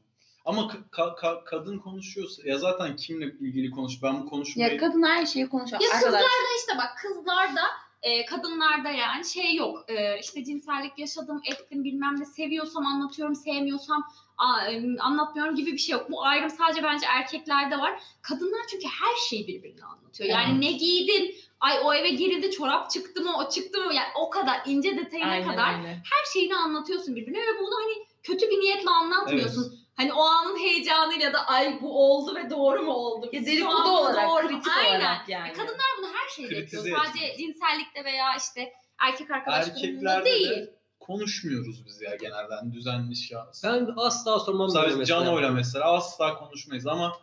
Ama 0.47 0.61
ka- 0.91 1.15
ka- 1.15 1.43
kadın 1.43 1.77
konuşuyorsa 1.79 2.41
ya 2.45 2.57
zaten 2.57 2.95
kimle 2.95 3.25
ilgili 3.25 3.71
konuş 3.71 4.03
ben 4.03 4.21
bu 4.23 4.29
konuşmayı 4.29 4.71
Ya 4.71 4.77
kadın 4.77 5.03
her 5.03 5.25
şeyi 5.25 5.49
konuşuyor. 5.49 5.81
Ya 5.81 5.87
Arkadaş, 5.87 6.03
kızlarda 6.03 6.27
işte 6.59 6.77
bak 6.77 6.97
kızlarda 7.01 7.61
e, 8.01 8.25
kadınlarda 8.25 8.89
yani 8.89 9.25
şey 9.25 9.55
yok. 9.55 9.85
E, 9.87 10.19
işte 10.19 10.43
cinsellik 10.43 10.99
yaşadım, 10.99 11.41
ettim 11.45 11.83
bilmem 11.83 12.19
ne 12.19 12.25
seviyorsam 12.25 12.85
anlatıyorum, 12.85 13.35
sevmiyorsam 13.35 14.03
a, 14.37 14.67
e, 14.71 14.99
anlatmıyorum 14.99 15.55
gibi 15.55 15.71
bir 15.73 15.77
şey 15.77 15.93
yok. 15.93 16.11
Bu 16.11 16.23
ayrım 16.25 16.49
sadece 16.49 16.83
bence 16.83 17.05
erkeklerde 17.05 17.77
var. 17.77 17.99
Kadınlar 18.21 18.61
çünkü 18.71 18.85
her 18.87 19.15
şeyi 19.29 19.47
birbirine 19.47 19.83
anlatıyor. 19.85 20.29
Yani 20.29 20.49
Evet. 20.51 20.59
ne 20.59 20.71
giydin? 20.71 21.35
Ay 21.59 21.77
o 21.83 21.93
eve 21.93 22.09
girildi 22.09 22.51
çorap 22.51 22.89
çıktı 22.91 23.21
mı 23.21 23.37
o 23.37 23.49
çıktı 23.49 23.81
mı 23.81 23.93
yani 23.93 24.07
o 24.15 24.29
kadar 24.29 24.61
ince 24.65 24.97
detayına 24.97 25.31
Aynen 25.31 25.49
kadar 25.51 25.79
öyle. 25.79 25.87
her 25.87 26.31
şeyini 26.33 26.55
anlatıyorsun 26.55 27.15
birbirine 27.15 27.39
ve 27.39 27.59
bunu 27.59 27.75
hani 27.75 28.05
kötü 28.23 28.49
bir 28.49 28.59
niyetle 28.59 28.89
anlatmıyorsun. 28.89 29.86
Hani 29.97 30.13
o 30.13 30.21
anın 30.21 30.59
heyecanıyla 30.59 31.33
da 31.33 31.47
ay 31.47 31.81
bu 31.81 32.11
oldu 32.11 32.35
ve 32.35 32.49
doğru 32.49 32.81
mu 32.81 32.91
oldu? 32.93 33.29
Ya 33.33 33.45
dedikodu 33.45 33.89
olarak, 33.89 34.29
doğru 34.29 34.47
kritik 34.47 34.71
Aynen. 34.77 34.99
olarak 34.99 35.29
yani. 35.29 35.53
Kadınlar 35.53 35.85
bunu 35.97 36.07
her 36.07 36.29
şeyde 36.35 36.49
Kritize 36.49 36.89
yapıyor. 36.89 37.05
Sadece 37.05 37.37
cinsellikte 37.37 38.03
veya 38.03 38.35
işte 38.37 38.73
erkek 38.99 39.31
arkadaş 39.31 39.65
grubunda 39.65 40.25
değil. 40.25 40.49
de 40.49 40.73
konuşmuyoruz 40.99 41.85
biz 41.85 42.01
ya 42.01 42.15
genelde 42.15 42.55
hani 42.55 42.73
düzenli 42.73 43.15
şahıs. 43.15 43.63
Ben 43.63 43.89
asla 43.97 44.39
sormam 44.39 44.67
böyle 44.67 44.71
Sadece 44.81 44.97
mesela. 44.97 45.25
Cano'yla 45.25 45.51
mesela 45.51 45.85
asla 45.85 46.33
konuşmayız 46.37 46.87
ama 46.87 47.13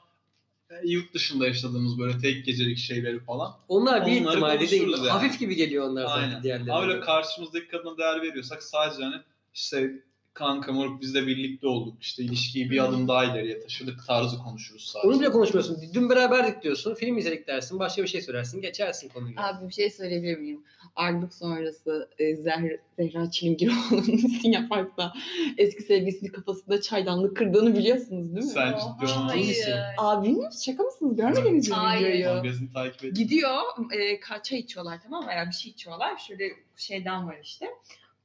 e, 0.70 0.74
yurt 0.84 1.14
dışında 1.14 1.46
yaşadığımız 1.46 1.98
böyle 1.98 2.18
tek 2.18 2.44
gecelik 2.44 2.78
şeyleri 2.78 3.20
falan. 3.20 3.56
Onlar 3.68 4.06
bir 4.06 4.12
ihtimalle 4.12 4.70
değil. 4.70 4.88
yani. 4.88 5.08
Hafif 5.08 5.38
gibi 5.38 5.56
geliyor 5.56 5.88
onlar 5.88 6.06
sanki 6.06 6.20
Aynen. 6.26 6.42
diğerlerine. 6.42 6.72
Ama 6.72 6.82
öyle 6.82 7.00
karşımızdaki 7.00 7.68
kadına 7.68 7.98
değer 7.98 8.22
veriyorsak 8.22 8.62
sadece 8.62 9.02
hani 9.04 9.22
işte 9.54 9.90
kanka 10.34 10.72
moruk 10.72 11.00
biz 11.00 11.14
de 11.14 11.26
birlikte 11.26 11.66
olduk. 11.66 11.94
işte 12.00 12.22
ilişkiyi 12.22 12.70
bir 12.70 12.84
adım 12.84 13.08
daha 13.08 13.24
ileriye 13.24 13.60
taşıdık 13.60 14.06
tarzı 14.06 14.38
konuşuruz 14.38 14.84
sadece. 14.86 15.08
Onu 15.08 15.20
bile 15.20 15.30
konuşmuyorsun. 15.30 15.78
Dün 15.94 16.10
beraberdik 16.10 16.62
diyorsun. 16.62 16.94
Film 16.94 17.18
izledik 17.18 17.46
dersin. 17.46 17.78
Başka 17.78 18.02
bir 18.02 18.08
şey 18.08 18.22
söylersin. 18.22 18.60
Geçersin 18.60 19.08
konuyu. 19.08 19.34
Abi 19.36 19.68
bir 19.68 19.72
şey 19.72 19.90
söyleyebilir 19.90 20.38
miyim? 20.38 20.64
Ayrılık 20.96 21.34
sonrası 21.34 22.08
e, 22.18 22.36
Zehra, 22.36 22.76
Zehra 22.98 23.30
Çilingiroğlu'nun 23.30 24.16
Singha 24.42 24.68
Park'ta 24.68 25.12
eski 25.58 25.82
sevgilisini 25.82 26.32
kafasında 26.32 26.80
çaydanlık 26.80 27.36
kırdığını 27.36 27.76
biliyorsunuz 27.76 28.34
değil 28.34 28.46
mi? 28.46 28.52
Sen 28.52 28.72
ciddi 28.72 29.12
olmadın. 29.12 29.28
hayır. 29.28 29.68
Abi 29.98 30.28
bilmiyor? 30.28 30.52
Şaka 30.64 30.82
mısınız? 30.82 31.16
Görmediniz 31.16 31.68
mi 31.68 31.74
Hayır. 31.74 32.12
videoyu? 32.18 32.36
Magazin 32.36 32.66
takip 32.68 33.04
et. 33.04 33.16
Gidiyor, 33.16 33.60
e, 33.92 34.20
çay 34.42 34.58
içiyorlar 34.58 35.00
tamam 35.02 35.22
mı? 35.22 35.28
Veya 35.28 35.46
bir 35.46 35.52
şey 35.54 35.70
içiyorlar. 35.70 36.16
Şöyle 36.16 36.52
şeyden 36.76 37.26
var 37.26 37.36
işte. 37.42 37.66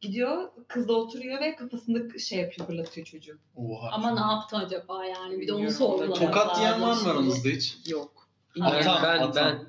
Gidiyor, 0.01 0.49
kızla 0.67 0.93
oturuyor 0.93 1.41
ve 1.41 1.55
kafasında 1.55 2.19
şey 2.19 2.39
yapıyor, 2.39 2.67
fırlatıyor 2.67 3.07
çocuğu. 3.07 3.37
Oha. 3.55 3.89
Ama 3.91 4.11
ne 4.13 4.19
yaptı 4.33 4.57
acaba 4.57 5.05
yani? 5.05 5.39
Bir 5.39 5.47
de 5.47 5.51
onu 5.53 5.57
Bilmiyorum. 5.61 5.77
sorgulamak 5.77 6.15
Tokat 6.17 6.57
yiyen 6.57 6.81
var 6.81 7.01
mı 7.01 7.09
aranızda 7.09 7.49
hiç? 7.49 7.77
Yok. 7.87 8.29
Ben, 8.55 8.61
Atam, 8.61 8.99
ben, 9.03 9.19
atam. 9.19 9.65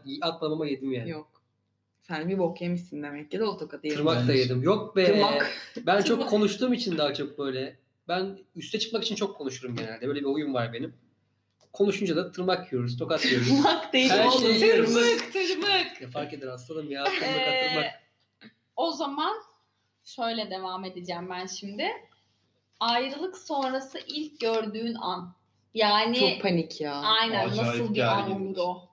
ben 0.60 0.66
yedim 0.66 0.92
yani. 0.92 1.10
Yok. 1.10 1.42
Sen 2.02 2.28
bir 2.28 2.38
bok 2.38 2.60
yemişsin 2.60 3.02
demek 3.02 3.30
ki 3.30 3.38
de 3.38 3.44
o 3.44 3.56
tokadı 3.58 3.86
yemişsin. 3.86 4.06
Tırmak 4.06 4.28
da 4.28 4.32
yedim. 4.32 4.62
Yok 4.62 4.96
be. 4.96 5.04
Tırmak. 5.04 5.52
Ben 5.86 5.96
çok 5.98 6.06
Tırmak. 6.06 6.30
konuştuğum 6.30 6.72
için 6.72 6.98
daha 6.98 7.14
çok 7.14 7.38
böyle. 7.38 7.78
Ben 8.08 8.38
üste 8.56 8.78
çıkmak 8.78 9.04
için 9.04 9.14
çok 9.14 9.36
konuşurum 9.36 9.76
genelde. 9.76 10.08
Böyle 10.08 10.20
bir 10.20 10.24
oyun 10.24 10.54
var 10.54 10.72
benim. 10.72 10.94
Konuşunca 11.72 12.16
da 12.16 12.32
tırmak 12.32 12.72
yiyoruz, 12.72 12.98
tokat 12.98 13.24
yiyoruz. 13.26 13.48
Tırnak 13.48 13.92
değil 13.92 14.10
Her 14.10 14.26
oğlum. 14.26 14.40
şeyi 14.40 14.60
yiyoruz. 14.64 14.94
Tırmık. 14.94 15.32
Tırmık. 15.32 16.00
ya 16.00 16.08
fark 16.10 16.32
eder 16.32 16.46
aslanım 16.46 16.90
ya. 16.90 17.04
Tırmak 17.04 17.22
Ee, 17.22 17.68
tırmak. 17.68 17.86
o 18.76 18.92
zaman 18.92 19.36
şöyle 20.04 20.50
devam 20.50 20.84
edeceğim 20.84 21.30
ben 21.30 21.46
şimdi. 21.46 21.86
Ayrılık 22.80 23.38
sonrası 23.38 23.98
ilk 24.06 24.40
gördüğün 24.40 24.94
an. 24.94 25.34
Yani 25.74 26.18
Çok 26.18 26.42
panik 26.42 26.80
ya. 26.80 26.94
aynen 26.94 27.48
Acayip 27.48 27.66
nasıl 27.80 27.94
bir 27.94 28.00
an 28.00 28.26
gerginlik. 28.26 28.58
olur 28.58 28.66
o? 28.68 28.90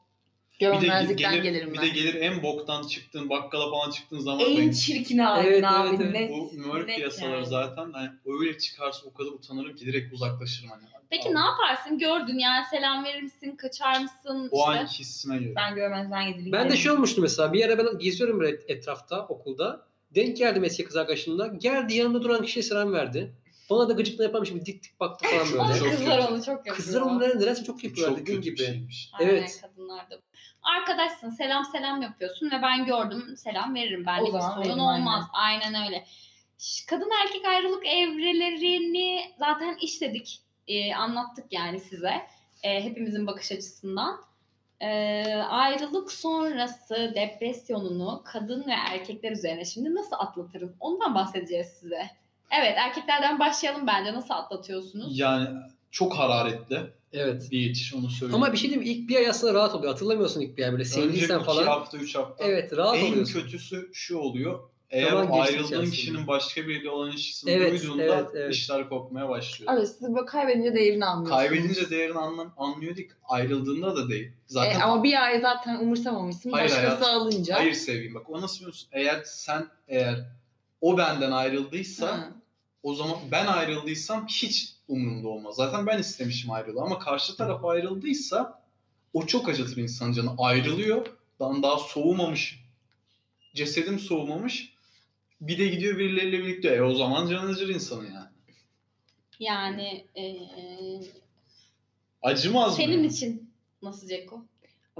Görmezlikten 0.59 1.31
gelir, 1.31 1.43
gelirim 1.43 1.73
bir 1.73 1.77
ben. 1.77 1.83
de 1.83 1.87
gelir 1.87 2.15
en 2.15 2.43
boktan 2.43 2.87
çıktığın 2.87 3.29
bakkala 3.29 3.71
falan 3.71 3.91
çıktığın 3.91 4.19
zaman 4.19 4.39
en 4.45 4.57
ben- 4.57 4.71
çirkin 4.71 5.17
halin 5.17 5.47
Evet, 5.47 5.63
abi. 5.67 5.87
evet, 5.89 5.99
evet. 6.01 6.13
net- 6.13 6.31
bu 6.65 6.87
net 6.87 6.99
yasaları 6.99 7.33
yani. 7.35 7.45
zaten 7.45 7.91
hani 7.93 8.09
öyle 8.25 8.57
çıkarsa 8.57 9.07
o 9.07 9.13
kadar 9.13 9.29
utanırım 9.31 9.75
ki 9.75 9.85
direkt 9.85 10.13
uzaklaşırım 10.13 10.69
hani. 10.69 10.83
Peki 11.09 11.27
Abi, 11.29 11.35
ne 11.35 11.39
yaparsın? 11.39 11.97
Gördün 11.97 12.39
yani 12.39 12.65
selam 12.71 13.03
verir 13.03 13.21
misin? 13.21 13.55
Kaçar 13.55 13.99
mısın? 14.01 14.49
O 14.51 14.59
İşte. 14.69 14.79
anki 14.79 14.99
hissime 14.99 15.37
göre. 15.37 15.53
Ben 15.55 15.75
görmezden 15.75 16.31
gelirim. 16.31 16.51
Ben 16.51 16.69
de 16.69 16.77
şey 16.77 16.91
olmuştu 16.91 17.21
mesela. 17.21 17.53
Bir 17.53 17.65
ara 17.65 17.77
ben 17.77 17.97
geziyorum 17.99 18.39
böyle 18.39 18.57
etrafta 18.67 19.25
okulda. 19.27 19.86
Denk 20.15 20.37
geldim 20.37 20.63
eski 20.63 20.83
kız 20.83 20.95
arkadaşımla. 20.95 21.47
Geldi 21.47 21.93
yanında 21.95 22.21
duran 22.23 22.41
kişiye 22.45 22.63
selam 22.63 22.93
verdi. 22.93 23.33
Bana 23.69 23.89
da 23.89 23.93
gıcıkla 23.93 24.23
yaparmış 24.23 24.49
gibi 24.49 24.65
dik 24.65 24.83
dik 24.83 24.99
baktı 24.99 25.25
falan 25.29 25.67
böyle. 25.69 25.79
Çok 25.79 25.91
kızlar 25.91 26.19
onu 26.31 26.37
çok 26.43 26.47
yapıyor. 26.57 26.75
Kızlar 26.75 27.01
onu 27.01 27.19
neden- 27.19 27.39
nedense 27.39 27.63
çok 27.63 27.83
yapıyorlar 27.83 28.17
Çok 28.17 28.25
dediğin 28.27 28.41
gibi. 28.41 28.57
şeymiş. 28.57 29.09
Aynen 29.13 29.29
Evet. 29.31 29.59
kadınlarda. 29.61 30.19
Arkadaşsın 30.77 31.29
selam 31.29 31.65
selam 31.65 32.01
yapıyorsun 32.01 32.45
ve 32.51 32.61
ben 32.61 32.85
gördüm 32.85 33.37
selam 33.37 33.75
veririm. 33.75 34.05
Bende 34.05 34.23
O 34.23 34.25
bir 34.27 34.31
zaman 34.31 34.63
sorun 34.63 34.79
olmaz. 34.79 35.25
Aynen, 35.33 35.85
öyle. 35.87 36.05
Ş- 36.57 36.85
Kadın 36.85 37.09
erkek 37.25 37.45
ayrılık 37.45 37.85
evrelerini 37.85 39.21
zaten 39.39 39.77
işledik. 39.81 40.39
Ee, 40.67 40.93
anlattık 40.93 41.45
yani 41.51 41.79
size. 41.79 42.13
Ee, 42.63 42.83
hepimizin 42.83 43.27
bakış 43.27 43.51
açısından. 43.51 44.21
Ee, 44.81 45.33
ayrılık 45.49 46.11
sonrası 46.11 47.11
depresyonunu 47.15 48.21
kadın 48.25 48.65
ve 48.67 48.71
erkekler 48.91 49.31
üzerine 49.31 49.65
şimdi 49.65 49.95
nasıl 49.95 50.15
atlatırız? 50.19 50.69
Ondan 50.79 51.15
bahsedeceğiz 51.15 51.67
size. 51.67 52.01
Evet 52.61 52.73
erkeklerden 52.77 53.39
başlayalım 53.39 53.87
bence. 53.87 54.13
Nasıl 54.13 54.33
atlatıyorsunuz? 54.33 55.19
Yani 55.19 55.47
çok 55.91 56.13
hararetli 56.17 56.79
Evet. 57.13 57.47
bir 57.51 57.67
geçiş 57.67 57.93
onu 57.93 58.09
söyleyeyim. 58.09 58.43
Ama 58.43 58.53
bir 58.53 58.57
şey 58.57 58.69
diyeyim? 58.69 58.91
İlk 58.91 59.09
bir 59.09 59.15
ay 59.15 59.29
aslında 59.29 59.53
rahat 59.53 59.75
oluyor. 59.75 59.91
Hatırlamıyorsun 59.93 60.41
ilk 60.41 60.57
bir 60.57 60.63
ay 60.63 60.71
böyle 60.71 60.81
Önce 60.83 60.91
sevgiliysen 60.93 61.35
iki 61.37 61.45
falan. 61.45 61.63
hafta, 61.65 61.97
üç 61.97 62.15
hafta. 62.15 62.43
Evet 62.43 62.77
rahat 62.77 62.97
en 62.97 63.11
oluyorsun. 63.11 63.41
kötüsü 63.41 63.89
şu 63.93 64.17
oluyor. 64.17 64.59
Eğer 64.89 65.09
Zaman 65.09 65.39
ayrıldığın 65.39 65.91
kişinin 65.91 66.27
başka 66.27 66.61
biriyle 66.67 66.89
olan 66.89 67.11
ilişkisini 67.11 67.51
Evet, 67.51 67.81
duyduğunda 67.81 68.03
evet, 68.03 68.29
evet. 68.35 68.53
işler 68.53 68.89
kopmaya 68.89 69.29
başlıyor. 69.29 69.73
Abi 69.73 69.87
siz 69.87 70.01
böyle 70.15 70.25
kaybedince 70.25 70.73
değerini 70.73 71.05
anlıyorsunuz. 71.05 71.49
Kaybedince 71.49 71.89
değerini 71.89 72.17
anlam 72.17 72.53
anlıyor 72.57 72.95
değil. 72.95 73.11
Ayrıldığında 73.23 73.95
da 73.95 74.09
değil. 74.09 74.31
Zaten 74.47 74.79
E, 74.79 74.83
ama 74.83 75.03
bir 75.03 75.23
ay 75.23 75.41
zaten 75.41 75.75
umursamamışsın. 75.79 76.51
Hayır 76.51 76.65
Başkası 76.69 76.85
hayatım. 76.85 77.21
alınca. 77.21 77.55
hayır 77.55 77.73
seveyim 77.73 78.15
bak 78.15 78.29
o 78.29 78.41
nasıl 78.41 78.55
biliyor 78.55 78.67
musun? 78.71 78.89
Eğer 78.91 79.21
sen 79.25 79.67
eğer 79.87 80.25
o 80.81 80.97
benden 80.97 81.31
ayrıldıysa 81.31 82.07
Ha. 82.07 82.29
o 82.83 82.95
zaman 82.95 83.15
ben 83.31 83.45
ayrıldıysam 83.47 84.27
hiç 84.27 84.73
umurumda 84.87 85.27
olmaz. 85.27 85.55
Zaten 85.55 85.87
ben 85.87 85.99
istemişim 85.99 86.51
ayrılığı 86.51 86.81
ama 86.81 86.99
karşı 86.99 87.35
taraf 87.37 87.65
ayrıldıysa 87.65 88.63
o 89.13 89.25
çok 89.25 89.49
acıtır 89.49 89.77
insanın 89.77 90.13
canı. 90.13 90.29
Ayrılıyor. 90.37 91.05
Daha, 91.39 91.63
daha 91.63 91.77
soğumamış. 91.77 92.59
Cesedim 93.55 93.99
soğumamış. 93.99 94.76
Bir 95.41 95.57
de 95.57 95.67
gidiyor 95.67 95.97
birileriyle 95.97 96.37
birlikte. 96.43 96.69
E 96.69 96.81
o 96.81 96.93
zaman 96.95 97.27
canı 97.27 97.49
acır 97.49 97.69
insanın 97.69 98.05
yani. 98.05 98.27
Yani 99.39 100.05
ee, 100.15 100.35
Acımaz 102.21 102.75
senin 102.75 102.99
mı? 102.99 103.05
için 103.05 103.53
nasıl 103.81 104.07
Ceko? 104.07 104.41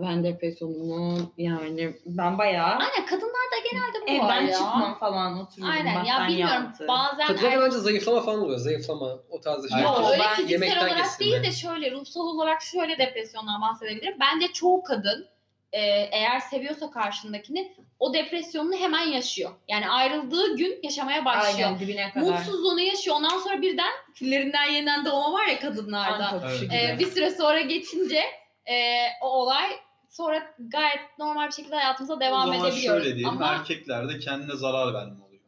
Ben 0.02 0.23
depresyonumu 0.23 1.34
yani 1.38 1.93
ben 2.06 2.38
bayağı 2.38 2.76
Aynen 2.76 3.06
kadınlarda 3.06 3.58
genelde 3.71 4.02
bu 4.02 4.26
var 4.26 4.38
evden 4.38 4.47
ya. 4.47 4.54
çıkmam 4.54 4.97
falan 5.00 5.39
otururum. 5.39 5.71
Aynen 5.71 6.04
ya 6.04 6.28
bilmiyorum 6.28 6.67
altı. 6.73 6.88
bazen 6.88 7.28
Kadınlarda 7.28 7.65
bence 7.65 7.78
zayıflama 7.78 8.21
falan 8.21 8.39
oluyor. 8.39 8.60
Zayıflama 8.60 9.19
o 9.30 9.41
tarzda 9.41 9.67
şeyler. 9.69 9.84
Yok 9.84 10.00
öyle 10.12 10.23
Ben 10.23 10.36
fiziksel 10.36 10.50
yemekten 10.52 10.78
olarak 10.88 11.04
kesilme. 11.04 11.32
değil 11.32 11.43
de 11.43 11.52
şöyle 11.52 11.91
ruhsal 11.91 12.21
olarak 12.21 12.62
şöyle 12.62 12.97
depresyondan 12.97 13.62
bahsedebilirim. 13.62 14.17
Bence 14.19 14.47
çoğu 14.54 14.84
kadın 14.84 15.26
e, 15.73 15.80
eğer 16.12 16.39
seviyorsa 16.39 16.91
karşındakini 16.91 17.75
o 17.99 18.13
depresyonunu 18.13 18.75
hemen 18.75 19.08
yaşıyor. 19.08 19.51
Yani 19.67 19.89
ayrıldığı 19.89 20.56
gün 20.58 20.80
yaşamaya 20.84 21.25
başlıyor. 21.25 21.67
Aynen 21.67 21.80
dibine 21.80 22.12
kadar. 22.12 22.25
Mutsuzluğunu 22.25 22.82
yaşıyor. 22.82 23.15
Ondan 23.15 23.39
sonra 23.39 23.62
birden 23.62 23.91
küllerinden 24.15 24.65
yeniden 24.65 25.06
doğma 25.06 25.34
var 25.34 25.45
ya 25.45 25.60
kadınlarda. 25.60 26.43
Evet. 26.60 26.73
E, 26.73 26.99
bir 26.99 27.06
süre 27.12 27.32
sonra 27.32 27.62
geçince 27.62 28.21
e, 28.69 29.06
o 29.21 29.27
olay 29.27 29.69
sonra 30.10 30.56
gayet 30.60 30.99
normal 31.19 31.47
bir 31.47 31.53
şekilde 31.53 31.75
hayatımıza 31.75 32.19
devam 32.19 32.49
o 32.49 32.53
zaman 32.53 32.69
edebiliyoruz. 32.69 33.03
şöyle 33.03 33.15
diyelim. 33.15 33.30
Ama 33.30 33.47
Erkeklerde 33.47 34.19
kendine 34.19 34.56
zarar 34.56 34.93
verme 34.93 35.23
oluyor. 35.23 35.43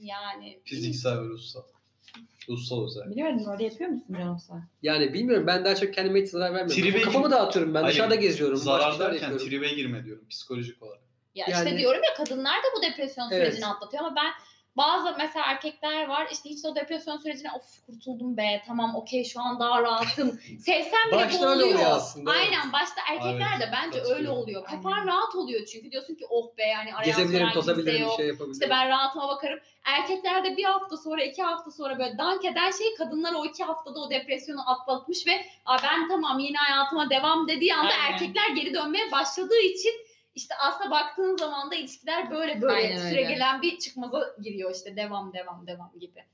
yani 0.00 0.60
Fiziksel 0.64 1.18
ve 1.18 1.24
ruhsal. 1.24 1.62
Ruhsal 2.48 2.84
özellikle. 2.86 3.10
Biliyorum 3.10 3.52
öyle 3.52 3.64
yapıyor 3.64 3.90
musun 3.90 4.14
Cansu? 4.18 4.52
Yani 4.82 5.12
bilmiyorum 5.14 5.46
ben 5.46 5.64
daha 5.64 5.74
çok 5.74 5.94
kendime 5.94 6.22
hiç 6.22 6.28
zarar 6.28 6.54
vermiyorum. 6.54 6.82
Tribe 6.82 7.00
Kafamı 7.02 7.26
gir- 7.26 7.32
dağıtıyorum 7.32 7.74
ben 7.74 7.80
Hayır, 7.82 7.94
dışarıda 7.94 8.14
geziyorum. 8.14 8.54
başka 8.56 8.64
Zarar 8.70 8.92
şeyler 8.92 9.12
derken 9.12 9.26
yapıyorum. 9.30 9.48
tribe 9.48 9.68
girme 9.68 10.04
diyorum 10.04 10.24
psikolojik 10.30 10.82
olarak. 10.82 11.00
Ya 11.34 11.46
Yani- 11.50 11.64
işte 11.68 11.78
diyorum 11.78 12.00
ya 12.04 12.24
kadınlar 12.24 12.56
da 12.56 12.66
bu 12.78 12.82
depresyon 12.82 13.30
Evet. 13.32 13.46
sürecini 13.48 13.66
atlatıyor 13.66 14.04
ama 14.04 14.16
ben 14.16 14.32
bazı 14.80 15.14
mesela 15.18 15.46
erkekler 15.46 16.08
var 16.08 16.28
işte 16.32 16.48
hiç 16.50 16.64
de 16.64 16.68
o 16.68 16.74
depresyon 16.74 17.16
sürecine 17.16 17.50
of 17.56 17.86
kurtuldum 17.86 18.36
be 18.36 18.62
tamam 18.66 18.96
okey 18.96 19.24
şu 19.24 19.40
an 19.40 19.60
daha 19.60 19.82
rahatım. 19.82 20.40
Sevsem 20.60 21.10
bile 21.12 21.16
Başta 21.16 21.52
oluyor. 21.52 21.68
oluyor 21.68 21.90
aslında, 21.90 22.34
evet. 22.36 22.42
Aynen 22.46 22.72
başta 22.72 23.00
erkekler 23.10 23.60
de 23.60 23.64
Evet, 23.64 23.74
bence 23.84 24.00
öyle 24.14 24.30
oluyor. 24.30 24.64
Kafan 24.64 24.92
Aynen. 24.92 25.06
rahat 25.06 25.34
oluyor 25.34 25.66
çünkü 25.66 25.90
diyorsun 25.90 26.14
ki 26.14 26.26
oh 26.30 26.56
be 26.58 26.62
yani 26.62 26.94
arayan 26.94 27.16
Gezebilirim, 27.16 27.50
tozabilirim, 27.52 28.02
yok. 28.02 28.16
şey 28.16 28.26
yapabilirim. 28.26 28.52
İşte 28.52 28.70
ben 28.70 28.88
rahatıma 28.88 29.28
bakarım. 29.28 29.58
Erkekler 29.84 30.44
de 30.44 30.56
bir 30.56 30.64
hafta 30.64 30.96
sonra, 30.96 31.24
iki 31.24 31.42
hafta 31.42 31.70
sonra 31.70 31.98
böyle 31.98 32.18
dank 32.18 32.44
eden 32.44 32.70
şey 32.70 32.94
kadınlar 32.94 33.32
o 33.32 33.44
iki 33.44 33.64
haftada 33.64 34.00
o 34.00 34.10
depresyonu 34.10 34.70
atlatmış 34.70 35.26
ve 35.26 35.32
ben 35.82 36.08
tamam 36.08 36.38
yeni 36.38 36.56
hayatıma 36.56 37.10
devam 37.10 37.48
dediği 37.48 37.74
anda 37.74 37.92
Aynen. 37.92 38.12
erkekler 38.12 38.48
geri 38.50 38.74
dönmeye 38.74 39.12
başladığı 39.12 39.60
için 39.60 39.92
işte 40.34 40.54
aslında 40.60 40.90
baktığın 40.90 41.36
zaman 41.36 41.70
da 41.70 41.74
ilişkiler 41.74 42.30
böyle 42.30 42.62
böyle 42.62 42.74
Aynen 42.74 42.96
süre 42.96 43.20
öyle. 43.20 43.32
gelen 43.32 43.62
bir 43.62 43.78
çıkmaza 43.78 44.34
giriyor 44.42 44.74
işte 44.74 44.96
devam 44.96 45.32
devam 45.32 45.66
devam 45.66 45.92
gibi. 46.00 46.24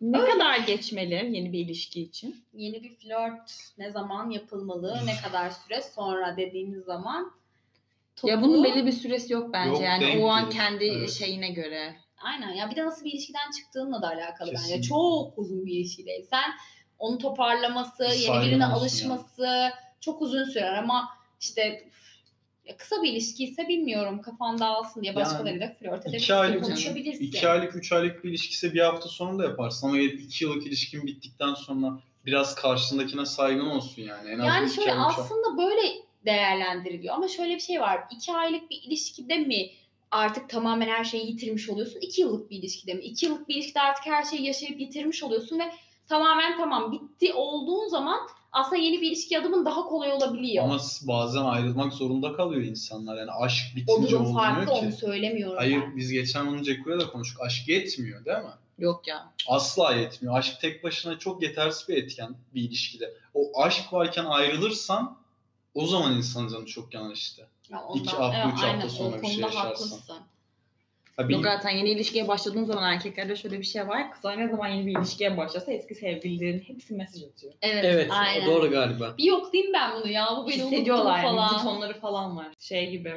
Ne 0.00 0.24
kadar 0.24 0.58
geçmeli 0.58 1.14
yeni 1.36 1.52
bir 1.52 1.58
ilişki 1.58 2.02
için? 2.02 2.44
Yeni 2.54 2.82
bir 2.82 2.96
flört 2.96 3.52
ne 3.78 3.90
zaman 3.90 4.30
yapılmalı, 4.30 4.98
ne 5.06 5.16
kadar 5.28 5.50
süre 5.50 5.82
sonra 5.82 6.36
dediğimiz 6.36 6.84
zaman 6.84 7.32
Ya 8.22 8.34
toplu- 8.36 8.42
bunun 8.42 8.64
belli 8.64 8.86
bir 8.86 8.92
süresi 8.92 9.32
yok 9.32 9.52
bence. 9.52 9.70
Yok, 9.70 9.82
yani 9.82 10.18
o 10.22 10.28
an 10.28 10.50
kendi 10.50 10.84
Evet. 10.84 11.10
şeyine 11.10 11.50
göre. 11.50 11.96
Aynen 12.18 12.50
ya 12.50 12.70
bir 12.70 12.76
de 12.76 12.84
nasıl 12.86 13.04
bir 13.04 13.12
ilişkiden 13.12 13.50
çıktığınla 13.56 14.02
da 14.02 14.08
alakalı 14.08 14.48
bence. 14.48 14.56
Kesinlikle. 14.62 14.88
Çok 14.88 15.38
uzun 15.38 15.66
bir 15.66 15.72
ilişkideysen 15.72 16.50
onu 16.98 17.18
toparlaması, 17.18 18.04
Bir 18.04 18.18
yeni 18.18 18.46
birine 18.46 18.66
alışması 18.66 19.70
çok 20.00 20.22
uzun 20.22 20.44
sürer 20.44 20.74
ama 20.74 21.08
işte 21.40 21.62
ya 21.62 21.80
kısa 22.76 23.02
bir 23.02 23.12
ilişki 23.12 23.44
ise 23.44 23.68
bilmiyorum 23.68 24.22
kafan 24.22 24.58
dağılsın 24.58 25.02
diye 25.02 25.12
Yani 25.12 25.24
başkalarıyla 25.24 25.74
flört 25.80 26.00
iki 26.00 26.08
edebilirsin, 26.08 26.34
aylık- 26.34 26.62
konuşabilirsin. 26.64 27.24
İki 27.24 27.48
aylık, 27.48 27.76
üç 27.76 27.92
aylık 27.92 28.24
bir 28.24 28.28
ilişkisi 28.30 28.74
bir 28.74 28.80
hafta 28.80 29.08
sonra 29.08 29.38
da 29.38 29.44
yaparsın 29.44 29.88
ama 29.88 29.98
iki 29.98 30.44
yıllık 30.44 30.66
ilişkin 30.66 31.06
bittikten 31.06 31.54
sonra 31.54 31.98
biraz 32.26 32.54
karşındakine 32.54 33.26
saygın 33.26 33.66
olsun 33.66 34.02
yani. 34.02 34.30
En 34.30 34.38
az 34.38 34.46
Yani 34.46 34.70
şöyle 34.70 34.94
aslında 34.94 35.58
böyle 35.58 35.82
değerlendiriliyor 36.24 37.14
ama 37.14 37.28
şöyle 37.28 37.54
bir 37.54 37.60
şey 37.60 37.80
var. 37.80 38.00
İki 38.10 38.32
aylık 38.32 38.70
bir 38.70 38.82
ilişkide 38.82 39.38
mi 39.38 39.70
artık 40.10 40.48
tamamen 40.48 40.88
her 40.88 41.04
şeyi 41.04 41.26
yitirmiş 41.26 41.68
oluyorsun? 41.68 42.00
İki 42.00 42.20
yıllık 42.20 42.50
bir 42.50 42.56
ilişkide 42.58 42.94
mi? 42.94 43.02
İki 43.02 43.26
yıllık 43.26 43.48
bir 43.48 43.54
ilişkide 43.54 43.80
artık 43.80 44.06
her 44.06 44.24
şeyi 44.24 44.46
yaşayıp 44.46 44.80
yitirmiş 44.80 45.22
oluyorsun 45.22 45.58
ve 45.58 45.72
tamamen 46.08 46.56
tamam 46.58 46.92
bitti 46.92 47.32
olduğun 47.32 47.88
zaman 47.88 48.18
aslında 48.52 48.76
yeni 48.76 49.00
bir 49.00 49.06
ilişki 49.06 49.38
adımın 49.38 49.64
daha 49.64 49.84
kolay 49.84 50.12
olabiliyor. 50.12 50.64
Ama 50.64 50.78
bazen 51.02 51.42
ayrılmak 51.42 51.92
zorunda 51.92 52.32
kalıyor 52.32 52.62
insanlar. 52.62 53.16
Yani 53.16 53.30
aşk 53.30 53.64
o 53.72 53.76
bitince 53.76 54.10
durum 54.10 54.26
olmuyor 54.26 54.44
farklı 54.44 54.74
ki. 54.74 54.80
onu 54.80 54.92
söylemiyorum 54.92 55.56
Hayır 55.56 55.80
ben. 55.82 55.96
biz 55.96 56.12
geçen 56.12 56.46
onu 56.46 56.62
Ceku'ya 56.62 57.00
da 57.00 57.10
konuştuk. 57.10 57.42
Aşk 57.42 57.68
yetmiyor 57.68 58.24
değil 58.24 58.38
mi? 58.38 58.54
Yok 58.78 59.08
ya. 59.08 59.32
Asla 59.48 59.94
yetmiyor. 59.94 60.38
Aşk 60.38 60.60
tek 60.60 60.84
başına 60.84 61.18
çok 61.18 61.42
yetersiz 61.42 61.88
bir 61.88 61.96
etken 61.96 62.36
bir 62.54 62.62
ilişkide. 62.62 63.14
O 63.34 63.62
aşk 63.62 63.92
varken 63.92 64.24
ayrılırsan 64.24 65.18
o 65.74 65.86
zaman 65.86 66.16
insanın 66.16 66.48
canı 66.48 66.66
çok 66.66 66.94
yanar 66.94 67.12
işte. 67.12 67.46
Ya 67.70 67.82
iki 67.94 68.10
hafta, 68.10 68.48
üç 68.48 68.52
hafta 68.52 68.66
aynen, 68.66 68.88
sonra 68.88 69.16
o 69.18 69.22
bir 69.22 69.26
şey 69.26 69.40
konuda 69.40 69.46
yaşarsın. 69.46 69.88
haklısın. 69.90 70.16
Ha, 71.18 71.28
bir- 71.28 71.34
Yok 71.34 71.42
zaten 71.44 71.70
yeni 71.70 71.90
ilişkiye 71.90 72.28
başladığın 72.28 72.64
zaman 72.64 72.92
erkeklerde 72.92 73.36
şöyle 73.36 73.58
bir 73.58 73.64
şey 73.64 73.88
var. 73.88 74.12
Kızlar 74.12 74.38
ne 74.38 74.48
zaman 74.48 74.68
yeni 74.68 74.86
bir 74.86 74.98
ilişkiye 74.98 75.36
başlasa 75.36 75.72
eski 75.72 75.94
sevgililerin 75.94 76.60
hepsi 76.60 76.94
mesaj 76.94 77.22
atıyor. 77.22 77.52
Evet, 77.62 77.84
Evet 77.84 78.10
aynen. 78.10 78.46
o 78.46 78.50
doğru 78.50 78.70
galiba. 78.70 79.14
Bir 79.18 79.24
yoklayayım 79.24 79.72
ben 79.72 79.90
bunu 79.96 80.12
ya 80.12 80.26
bu 80.36 80.48
beni 80.48 80.64
unuttu 80.64 80.90
yani. 80.90 81.22
falan. 81.22 81.58
Butonları 81.58 82.00
falan 82.00 82.36
var. 82.36 82.46
Şey 82.58 82.90
gibi. 82.90 83.14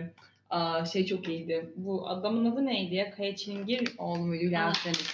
Aa, 0.49 0.85
şey 0.85 1.05
çok 1.05 1.27
iyiydi. 1.27 1.69
Bu 1.75 2.07
adamın 2.09 2.51
adı 2.51 2.65
neydi 2.65 2.95
ya? 2.95 3.11
Kaya 3.11 3.35
Çilingir 3.35 3.93
oğlu 3.97 4.19
muydu? 4.19 4.51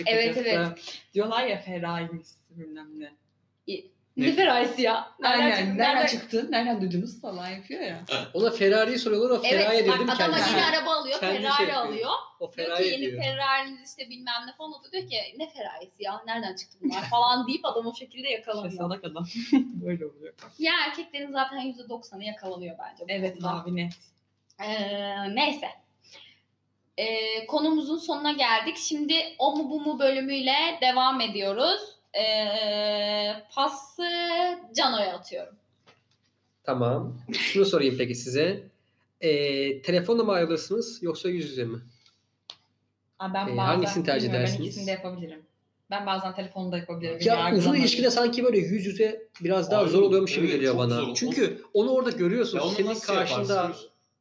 Evet, 0.05 0.37
evet. 0.37 0.67
Diyorlar 1.13 1.45
ya 1.47 1.57
Ferrari'miş 1.59 2.27
bilmem 2.49 2.87
ne. 2.99 3.11
Ne 4.17 4.31
ferahisi 4.31 4.81
ya. 4.81 5.11
Aynen. 5.23 5.51
çıktı? 5.57 5.77
Nereden, 5.77 6.05
çıktı? 6.07 6.47
Nereden 6.51 6.81
duydunuz 6.81 7.21
falan 7.21 7.47
yapıyor 7.47 7.81
ya. 7.81 7.99
Ona 8.33 8.51
Ferrari'yi 8.51 8.99
soruyorlar 8.99 9.29
o 9.29 9.41
Ferrari 9.41 9.75
Evet 9.77 9.89
adam 9.89 10.17
kendisi? 10.17 10.49
yeni 10.51 10.65
araba 10.65 10.91
alıyor. 10.93 11.19
Kendi 11.19 11.41
Ferrari 11.41 11.57
şey 11.65 11.73
alıyor. 11.75 12.09
O 12.39 12.39
Diyor 12.39 12.51
ki 12.51 12.55
Ferrari 12.55 12.87
yeni 12.87 13.01
diyor. 13.11 13.23
Ferrari'niz 13.23 13.89
işte 13.89 14.09
bilmem 14.09 14.47
ne 14.47 14.53
falan. 14.57 14.71
O 14.71 14.83
da 14.83 14.91
diyor 14.91 15.07
ki 15.09 15.15
ne 15.37 15.49
Ferrari'si 15.49 16.03
ya 16.03 16.21
nereden 16.25 16.55
çıktı 16.55 16.77
bunlar 16.81 17.01
falan 17.09 17.47
deyip 17.47 17.65
adam 17.65 17.85
o 17.87 17.95
şekilde 17.95 18.27
Şey 18.27 18.31
yakalanıyor. 18.37 18.71
salak 18.73 19.03
adam. 19.03 19.25
Böyle 19.85 20.05
oluyor. 20.05 20.33
Ya 20.59 20.73
erkeklerin 20.87 21.31
zaten 21.31 21.57
%90'ı 21.71 22.23
yakalanıyor 22.23 22.75
bence. 22.79 23.03
Evet 23.07 23.37
abi 23.43 23.75
net. 23.75 23.93
Ee, 24.63 25.35
neyse. 25.35 25.67
Ee, 26.97 27.45
konumuzun 27.45 27.97
sonuna 27.97 28.31
geldik. 28.31 28.77
Şimdi 28.77 29.15
o 29.39 29.55
mu 29.55 29.69
bu 29.69 29.81
mu 29.81 29.99
bölümüyle 29.99 30.55
devam 30.81 31.21
ediyoruz. 31.21 31.96
Ee, 32.15 33.33
pası 33.55 34.03
Cano'ya 34.77 35.13
atıyorum. 35.15 35.55
Tamam. 36.63 37.17
Şunu 37.33 37.65
sorayım 37.65 37.95
peki 37.97 38.15
size. 38.15 38.63
Ee, 39.21 39.81
telefonla 39.81 40.23
mı 40.23 40.31
ayrılırsınız 40.31 41.03
yoksa 41.03 41.29
yüz 41.29 41.49
yüze 41.49 41.63
mi? 41.63 41.77
Aa, 43.19 43.33
ben 43.33 43.45
Ee, 43.47 43.51
bazen 43.51 43.57
hangisini 43.57 44.05
tercih 44.05 44.23
bilmiyorum, 44.27 44.43
Ben 44.45 44.49
edersiniz? 44.49 44.67
ikisini 44.67 44.87
de 44.87 44.91
yapabilirim. 44.91 45.41
Ben 45.89 46.05
bazen 46.05 46.35
telefonda 46.35 46.77
yapabilirim. 46.77 47.17
Ya 47.21 47.33
Beni 47.33 47.43
uzun 47.43 47.43
yargılamaz. 47.45 47.79
ilişkide 47.79 48.09
sanki 48.11 48.43
böyle 48.43 48.57
yüz 48.57 48.85
yüze 48.85 49.21
biraz 49.41 49.71
daha 49.71 49.81
Abi, 49.81 49.89
zor 49.89 50.01
oluyormuş 50.01 50.31
gibi 50.35 50.45
evet, 50.45 50.55
geliyor 50.55 50.73
çok 50.73 50.79
bana. 50.81 50.95
zor. 51.01 51.15
Çünkü 51.15 51.61
onu 51.73 51.91
orada 51.91 52.11
görüyorsun. 52.11 52.57
Ya 52.57 52.63
onu 52.63 52.71
Senin 52.71 52.87
nasıl 52.87 53.13
karşında? 53.13 53.75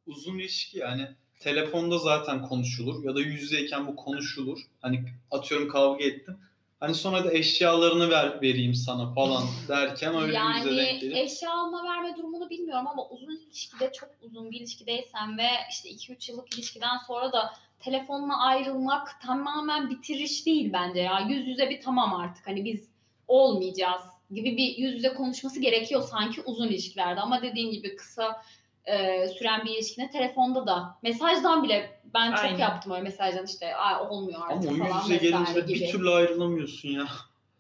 Uzun 0.07 0.39
ilişki 0.39 0.79
yani 0.79 1.09
telefonda 1.41 1.99
zaten 1.99 2.43
konuşulur 2.43 3.05
ya 3.05 3.15
da 3.15 3.21
yüz 3.21 3.43
yüzeyken 3.43 3.87
bu 3.87 3.97
konuşulur. 3.97 4.59
Hani 4.81 5.05
atıyorum 5.31 5.69
kavga 5.69 6.05
ettim. 6.05 6.37
Hani 6.81 6.95
sonra 6.95 7.25
da 7.25 7.33
eşyalarını 7.33 8.11
ver 8.11 8.43
vereyim 8.43 8.75
sana 8.75 9.13
falan 9.15 9.43
derken 9.69 10.15
öyle 10.15 10.27
yüze 10.27 10.77
denk 10.77 10.89
Yani 10.89 10.99
gelip. 11.01 11.17
eşya 11.17 11.53
alma 11.53 11.85
verme 11.85 12.17
durumunu 12.17 12.51
bilmiyorum 12.51 12.87
ama 12.87 13.09
uzun 13.09 13.37
ilişkide 13.37 13.93
çok 13.93 14.09
uzun 14.23 14.51
bir 14.51 14.61
ilişkideysen 14.61 15.39
ve 15.39 15.49
işte 15.71 15.89
2-3 15.91 16.31
yıllık 16.31 16.55
ilişkiden 16.55 16.99
sonra 17.07 17.33
da 17.33 17.53
telefonla 17.81 18.41
ayrılmak 18.41 19.21
tamamen 19.23 19.91
bitiriş 19.91 20.47
değil 20.47 20.73
bence 20.73 21.01
ya. 21.01 21.21
Yüz 21.29 21.49
yüze 21.49 21.71
bir 21.71 21.81
tamam 21.81 22.15
artık 22.15 22.47
hani 22.47 22.65
biz 22.65 22.89
olmayacağız 23.29 24.03
gibi 24.31 24.57
bir 24.57 24.77
yüz 24.77 24.95
yüze 24.95 25.15
konuşması 25.15 25.61
gerekiyor 25.61 26.03
sanki 26.03 26.43
uzun 26.43 26.69
ilişkilerde 26.69 27.21
ama 27.21 27.43
dediğin 27.43 27.71
gibi 27.71 27.97
kısa 27.97 28.43
e, 28.87 29.29
süren 29.29 29.65
bir 29.65 29.71
ilişkine 29.71 30.11
telefonda 30.11 30.67
da 30.67 30.99
mesajdan 31.03 31.63
bile 31.63 32.01
ben 32.15 32.31
çok 32.35 32.45
Aynen. 32.45 32.59
yaptım 32.59 32.93
öyle 32.93 33.03
mesajdan 33.03 33.45
işte 33.47 33.75
Ay, 33.77 33.95
olmuyor 34.09 34.41
Ama 34.41 34.55
artık 34.55 34.73
o 34.73 34.75
falan 34.75 35.01
yüz 35.03 35.11
yüze 35.11 35.17
gelince 35.31 35.61
gibi. 35.61 35.81
bir 35.81 35.93
türlü 35.93 36.11
ayrılamıyorsun 36.11 36.89
ya. 36.89 37.05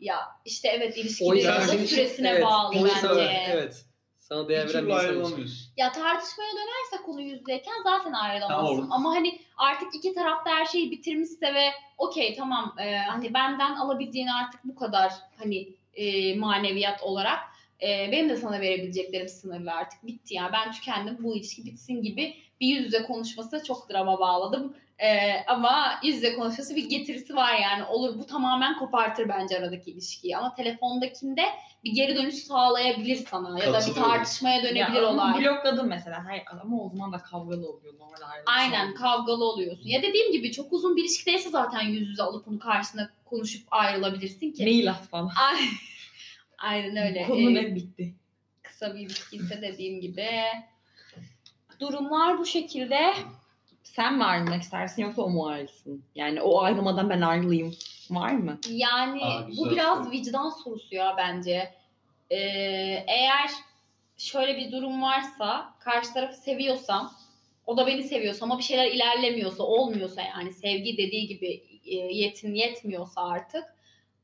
Ya 0.00 0.16
işte 0.44 0.68
evet 0.68 0.96
o 0.96 1.00
ilişkinin 1.00 1.34
yüzden 1.34 1.68
de 1.68 1.86
süresine 1.86 2.28
evet, 2.28 2.44
bağlı 2.44 2.68
o 2.80 2.86
yüzden- 2.86 3.10
bence. 3.10 3.44
Evet. 3.52 3.84
Sana 4.18 4.48
değer 4.48 4.68
Bir 4.68 4.74
veren 4.74 4.80
türlü 4.80 4.86
bir 4.86 4.92
insan 4.92 5.04
için. 5.04 5.08
ayrılamıyorsun. 5.20 5.72
Ya 5.76 5.92
tartışmaya 5.92 6.52
dönerse 6.52 7.04
konu 7.06 7.20
yüzdeyken 7.20 7.74
zaten 7.84 8.12
ayrılamazsın. 8.12 8.76
Tamam. 8.76 8.92
Ama 8.92 9.14
hani 9.14 9.38
artık 9.56 9.94
iki 9.94 10.14
tarafta 10.14 10.50
her 10.50 10.64
şeyi 10.64 10.90
bitirmişse 10.90 11.54
ve 11.54 11.70
okey 11.98 12.34
tamam 12.34 12.74
e, 12.78 12.96
hani 12.96 13.34
benden 13.34 13.74
alabileceğin 13.74 14.26
artık 14.26 14.64
bu 14.64 14.74
kadar 14.76 15.12
hani 15.38 15.68
e, 15.94 16.34
maneviyat 16.34 17.02
olarak 17.02 17.38
e, 17.82 18.08
benim 18.12 18.28
de 18.28 18.36
sana 18.36 18.60
verebileceklerim 18.60 19.28
sınırlı 19.28 19.72
artık 19.72 20.06
bitti 20.06 20.34
ya 20.34 20.50
ben 20.52 20.72
tükendim 20.72 21.16
bu 21.20 21.36
ilişki 21.36 21.64
bitsin 21.64 22.02
gibi 22.02 22.34
bir 22.60 22.66
yüz 22.66 22.84
yüze 22.84 23.02
konuşması 23.02 23.64
çok 23.64 23.90
drama 23.90 24.20
bağladım. 24.20 24.76
E, 24.98 25.32
ama 25.46 26.00
yüz 26.02 26.14
yüze 26.14 26.34
konuşması 26.36 26.76
bir 26.76 26.88
getirisi 26.88 27.36
var 27.36 27.54
yani 27.54 27.84
olur 27.84 28.18
bu 28.18 28.26
tamamen 28.26 28.78
kopartır 28.78 29.28
bence 29.28 29.58
aradaki 29.58 29.90
ilişkiyi 29.90 30.36
ama 30.36 30.54
telefondakinde 30.54 31.42
bir 31.84 31.92
geri 31.92 32.16
dönüş 32.16 32.34
sağlayabilir 32.34 33.16
sana 33.30 33.64
ya 33.64 33.72
da 33.72 33.80
bir 33.86 33.94
tartışmaya 33.94 34.62
dönebilir 34.62 35.02
Ya 35.02 35.08
olay. 35.08 35.40
blokladım 35.40 35.88
mesela. 35.88 36.24
Hayır 36.24 36.42
ama 36.62 36.82
o 36.82 36.88
zaman 36.88 37.12
da 37.12 37.18
kavgalı 37.18 37.68
oluyor 37.68 37.94
normal 37.98 38.30
ayrılık. 38.30 38.48
Aynen 38.58 38.94
kavgalı 38.94 39.44
oluyorsun. 39.44 39.88
Ya 39.88 40.02
dediğim 40.02 40.32
gibi 40.32 40.52
çok 40.52 40.72
uzun 40.72 40.96
bir 40.96 41.02
ilişkideyse 41.02 41.50
zaten 41.50 41.80
yüz 41.80 42.08
yüze 42.08 42.22
alıp 42.22 42.48
onu 42.48 42.58
karşısına 42.58 43.10
konuşup 43.24 43.62
ayrılabilirsin 43.70 44.52
ki. 44.52 44.64
Mail 44.64 44.90
at 44.90 45.02
falan. 45.08 45.30
Ay- 45.52 45.68
Aynen 46.58 46.96
öyle. 47.08 47.26
Konu 47.26 47.50
Ee, 47.50 47.54
net 47.54 47.74
bitti. 47.74 48.14
kısa 48.62 48.94
bir 48.94 49.00
ilişkiyse 49.00 49.62
dediğim 49.62 50.00
gibi. 50.00 50.26
Durumlar 51.80 52.38
bu 52.38 52.46
şekilde. 52.46 53.14
Sen 53.82 54.16
mi 54.16 54.24
ayrılmak 54.24 54.62
istersin 54.62 55.02
yoksa 55.02 55.22
o 55.22 55.28
mu 55.30 55.46
ayrılsın? 55.46 56.04
Yani 56.14 56.42
o 56.42 56.60
ayrılmadan 56.62 57.10
ben 57.10 57.20
ayrılayım. 57.20 57.74
Var 58.10 58.30
mı? 58.32 58.58
Yani 58.70 59.24
Aa, 59.24 59.48
bu 59.56 59.70
biraz 59.70 59.98
soru. 59.98 60.10
vicdan 60.10 60.50
sorusu 60.50 60.94
ya 60.94 61.14
bence. 61.18 61.74
Ee, 62.30 62.36
eğer 63.06 63.50
şöyle 64.16 64.56
bir 64.56 64.72
durum 64.72 65.02
varsa 65.02 65.74
karşı 65.80 66.12
tarafı 66.14 66.36
seviyorsam 66.36 67.12
o 67.66 67.76
da 67.76 67.86
beni 67.86 68.02
seviyorsa 68.02 68.44
ama 68.44 68.58
bir 68.58 68.62
şeyler 68.62 68.86
ilerlemiyorsa 68.90 69.62
olmuyorsa 69.62 70.22
yani 70.22 70.52
sevgi 70.52 70.96
dediği 70.96 71.26
gibi 71.26 71.62
e, 71.86 71.94
yetin 71.96 72.54
yetmiyorsa 72.54 73.22
artık 73.28 73.64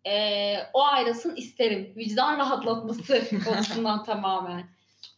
e, 0.06 0.56
o 0.72 0.84
ayrılsın 0.84 1.36
isterim. 1.36 1.92
Vicdan 1.96 2.38
rahatlatması 2.38 3.22
konusundan 3.44 4.04
tamamen. 4.04 4.68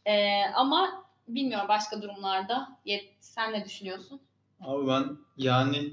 E, 0.06 0.42
ama 0.54 1.04
bilmiyorum 1.28 1.68
başka 1.68 2.02
durumlarda. 2.02 2.68
Sen 3.20 3.52
ne 3.52 3.64
düşünüyorsun? 3.64 4.20
Abi 4.60 4.88
ben 4.88 5.16
yani 5.36 5.90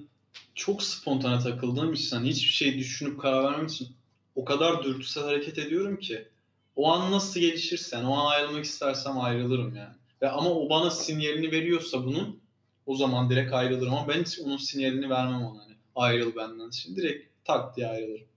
çok 0.55 0.83
spontane 0.83 1.39
takıldığım 1.39 1.93
için 1.93 2.15
hani 2.15 2.29
hiçbir 2.29 2.51
şey 2.51 2.77
düşünüp 2.77 3.21
karar 3.21 3.43
vermem 3.43 3.65
için 3.65 3.87
o 4.35 4.45
kadar 4.45 4.83
dürtüsel 4.83 5.23
hareket 5.23 5.57
ediyorum 5.57 5.99
ki 5.99 6.27
o 6.75 6.91
an 6.91 7.11
nasıl 7.11 7.39
gelişirse 7.39 7.95
yani 7.95 8.07
o 8.07 8.13
an 8.13 8.31
ayrılmak 8.31 8.65
istersem 8.65 9.19
ayrılırım 9.19 9.75
yani. 9.75 9.95
Ve 10.21 10.29
ama 10.29 10.49
o 10.49 10.69
bana 10.69 10.91
sinyalini 10.91 11.51
veriyorsa 11.51 12.05
bunun 12.05 12.41
o 12.85 12.95
zaman 12.95 13.29
direkt 13.29 13.53
ayrılırım 13.53 13.93
ama 13.93 14.07
ben 14.07 14.23
hiç 14.23 14.39
onun 14.39 14.57
sinyalini 14.57 15.09
vermem 15.09 15.43
ona 15.43 15.61
hani 15.61 15.75
ayrıl 15.95 16.35
benden. 16.35 16.69
Şimdi 16.69 17.01
direkt 17.01 17.45
tak 17.45 17.77
diye 17.77 17.87
ayrılırım. 17.87 18.27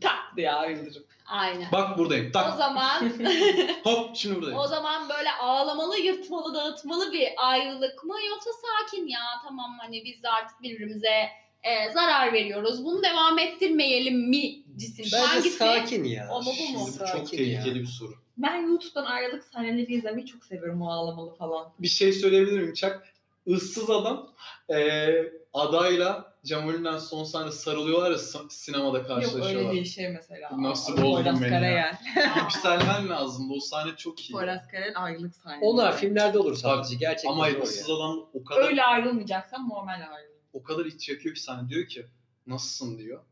Tak 0.00 0.36
diye 0.36 0.52
ayrılırım. 0.52 1.02
Aynen. 1.26 1.72
Bak 1.72 1.98
buradayım 1.98 2.28
O 2.28 2.32
tak 2.32 2.56
zaman 2.56 3.02
hop 3.84 4.16
şimdi 4.16 4.36
buradayım. 4.36 4.58
O 4.58 4.66
zaman 4.66 5.08
böyle 5.08 5.32
ağlamalı, 5.32 5.98
yırtmalı, 5.98 6.54
dağıtmalı 6.54 7.12
bir 7.12 7.28
ayrılık 7.36 8.04
mı 8.04 8.14
yoksa 8.30 8.50
sakin 8.52 9.06
ya 9.06 9.20
tamam 9.44 9.76
hani 9.80 10.04
biz 10.04 10.22
de 10.22 10.28
artık 10.28 10.62
birbirimize 10.62 11.28
e, 11.62 11.92
zarar 11.92 12.32
veriyoruz. 12.32 12.84
Bunu 12.84 13.02
devam 13.02 13.38
ettirmeyelim 13.38 14.28
mi 14.30 14.62
cisim? 14.76 15.04
Bence 15.04 15.16
Hangisi? 15.26 15.58
sakin 15.58 16.04
ya. 16.04 16.28
O 16.32 16.42
mu 16.42 16.50
bu 16.58 16.72
mu? 16.78 16.86
Şimdi 16.86 17.00
bu 17.00 17.06
çok 17.06 17.30
tehlikeli 17.30 17.68
ya. 17.68 17.74
bir 17.74 17.86
soru. 17.86 18.14
Ben 18.36 18.66
YouTube'dan 18.66 19.04
ayrılık 19.04 19.44
sahneleri 19.44 19.94
izlemeyi 19.94 20.26
çok 20.26 20.44
seviyorum 20.44 20.82
o 20.82 20.90
ağlamalı 20.90 21.34
falan. 21.34 21.72
bir 21.78 21.88
şey 21.88 22.12
söyleyebilir 22.12 22.58
miyim 22.60 22.74
Çak? 22.74 23.08
Issız 23.46 23.90
adam 23.90 24.30
eee 24.70 25.32
adayla 25.54 26.34
Cemal'inden 26.44 26.98
son 26.98 27.24
sahne 27.24 27.50
sarılıyorlar 27.50 28.10
ya 28.10 28.18
s- 28.18 28.38
sinemada 28.50 28.98
Yok 28.98 29.06
karşılaşıyorlar. 29.06 29.54
öyle 29.60 29.72
değil 29.72 29.84
şey 29.84 30.08
mesela. 30.08 30.62
Nasıl 30.62 30.96
Poyraz 30.96 31.26
bozdun 31.26 31.42
beni 31.42 31.52
ya? 31.52 31.58
Karayel. 31.60 31.96
Yükselmen 32.42 33.08
lazımdı. 33.08 33.52
O 33.56 33.60
sahne 33.60 33.96
çok 33.96 34.30
iyi. 34.30 34.32
Poyraz 34.32 34.68
Karayel 34.68 34.92
ayrılık 35.04 35.34
sahnesi. 35.36 35.64
Onlar 35.64 35.96
filmlerde 35.96 36.38
olur 36.38 36.56
sadece. 36.56 36.94
Gerçekten 36.96 37.30
Ama 37.30 37.50
zor 37.50 37.62
ıssız 37.62 37.88
ya. 37.88 37.94
adam 37.96 38.26
o 38.34 38.44
kadar 38.44 38.62
Öyle 38.68 38.84
ayrılmayacaksan 38.84 39.68
normal 39.68 40.00
ayrıl. 40.14 40.32
o 40.52 40.62
kadar 40.62 40.84
iç 40.86 41.08
yakıyor 41.08 41.34
ki 41.34 41.40
sahne 41.40 41.68
diyor 41.68 41.86
ki 41.88 42.06
nasılsın 42.46 42.98
diyor. 42.98 43.22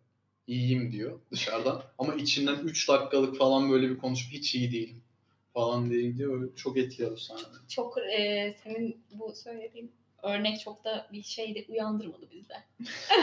İyiyim 0.46 0.92
diyor 0.92 1.20
dışarıdan. 1.30 1.82
Ama 1.98 2.14
içinden 2.14 2.54
3 2.54 2.88
dakikalık 2.88 3.36
falan 3.36 3.70
böyle 3.70 3.90
bir 3.90 3.98
konuşma 3.98 4.32
hiç 4.32 4.54
iyi 4.54 4.72
değilim 4.72 5.02
falan 5.54 5.90
diye 5.90 6.16
diyor. 6.16 6.40
Öyle 6.42 6.54
Çok 6.56 6.78
etkili 6.78 7.06
o 7.06 7.16
sahne. 7.16 7.42
Çok 7.68 7.98
e, 7.98 8.54
senin 8.64 9.04
bu 9.12 9.32
söylediğin 9.34 9.92
örnek 10.22 10.60
çok 10.60 10.84
da 10.84 11.06
bir 11.12 11.22
şey 11.22 11.54
de 11.54 11.64
uyandırmadı 11.68 12.30
bizde. 12.30 12.54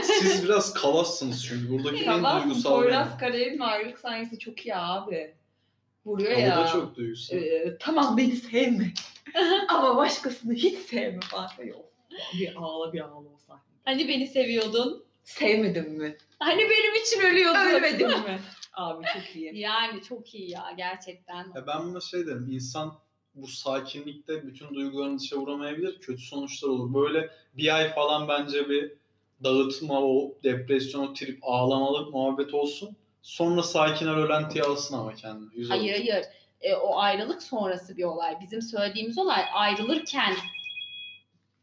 Siz 0.04 0.44
biraz 0.46 0.74
kalassınız 0.74 1.46
çünkü 1.46 1.70
buradaki 1.70 2.02
en 2.02 2.06
Tamam 2.06 2.44
duygusal 2.44 2.76
Poyraz. 2.76 3.18
Karayel'in 3.18 3.60
ayrılık 3.60 4.00
sahnesi 4.00 4.40
çok 4.40 4.66
iyi 4.66 4.76
abi. 4.76 5.36
Vuruyor 6.06 6.38
O 6.38 6.40
ya. 6.40 6.58
da 6.58 6.68
çok 6.68 6.96
duygusal. 6.96 7.38
Ee, 7.38 7.78
tamam 7.80 8.18
beni 8.18 8.36
sevme. 8.36 8.94
Ama 9.70 9.98
başkasını 9.98 10.54
hiç 10.54 10.78
sevme 10.80 11.20
falan. 11.20 11.50
Yok. 11.66 11.86
Bir 12.34 12.56
ağla 12.56 12.94
bir 12.94 13.00
ağla 13.00 13.16
o 13.16 13.38
sahne. 13.48 13.62
Hani 13.86 14.08
beni 14.08 14.28
seviyordun? 14.28 15.06
Sevmedin 15.24 15.92
mi? 15.92 16.18
Hani 16.40 16.62
benim 16.62 16.96
için 16.96 17.22
ölüyordun? 17.22 17.60
Ölmedin 17.60 18.08
mi? 18.08 18.40
Abi 18.74 19.06
çok 19.14 19.36
iyi. 19.36 19.58
Yani 19.60 20.04
çok 20.04 20.36
iyi 20.36 20.52
ya 20.52 20.74
gerçekten. 20.78 21.46
Ya 21.56 21.68
ben 21.68 21.84
buna 21.90 22.00
şey 22.02 22.28
derim, 22.28 22.48
insan 22.52 23.00
bu 23.36 23.48
sakinlikte 23.48 24.48
bütün 24.48 24.76
duygularını 24.76 25.20
dışa 25.20 25.38
vuramayabilir, 25.38 26.00
kötü 26.00 26.22
sonuçlar 26.22 26.70
olur. 26.70 26.94
Böyle 26.94 27.30
bir 27.54 27.76
ay 27.76 27.94
falan 27.94 28.28
bence 28.28 28.70
bir 28.70 28.92
dağıtma, 29.44 30.02
o 30.02 30.34
depresyon, 30.44 31.08
o 31.08 31.14
trip, 31.14 31.40
ağlamalık 31.42 32.14
muhabbet 32.14 32.54
olsun. 32.54 32.96
Sonra 33.22 33.64
sakinler 33.64 34.16
öğlentiye 34.16 34.64
alsın 34.64 34.98
ama 34.98 35.16
kendini. 35.16 35.50
Yüz 35.56 35.70
Hayır 35.70 36.00
olur. 36.00 36.10
hayır. 36.10 36.26
E, 36.62 36.76
o 36.76 36.98
ayrılık 36.98 37.44
sonrası 37.44 37.98
bir 37.98 38.04
olay. 38.04 38.38
Bizim 38.42 38.62
söylediğimiz 38.62 39.18
olay 39.18 39.44
ayrılırken 39.54 40.36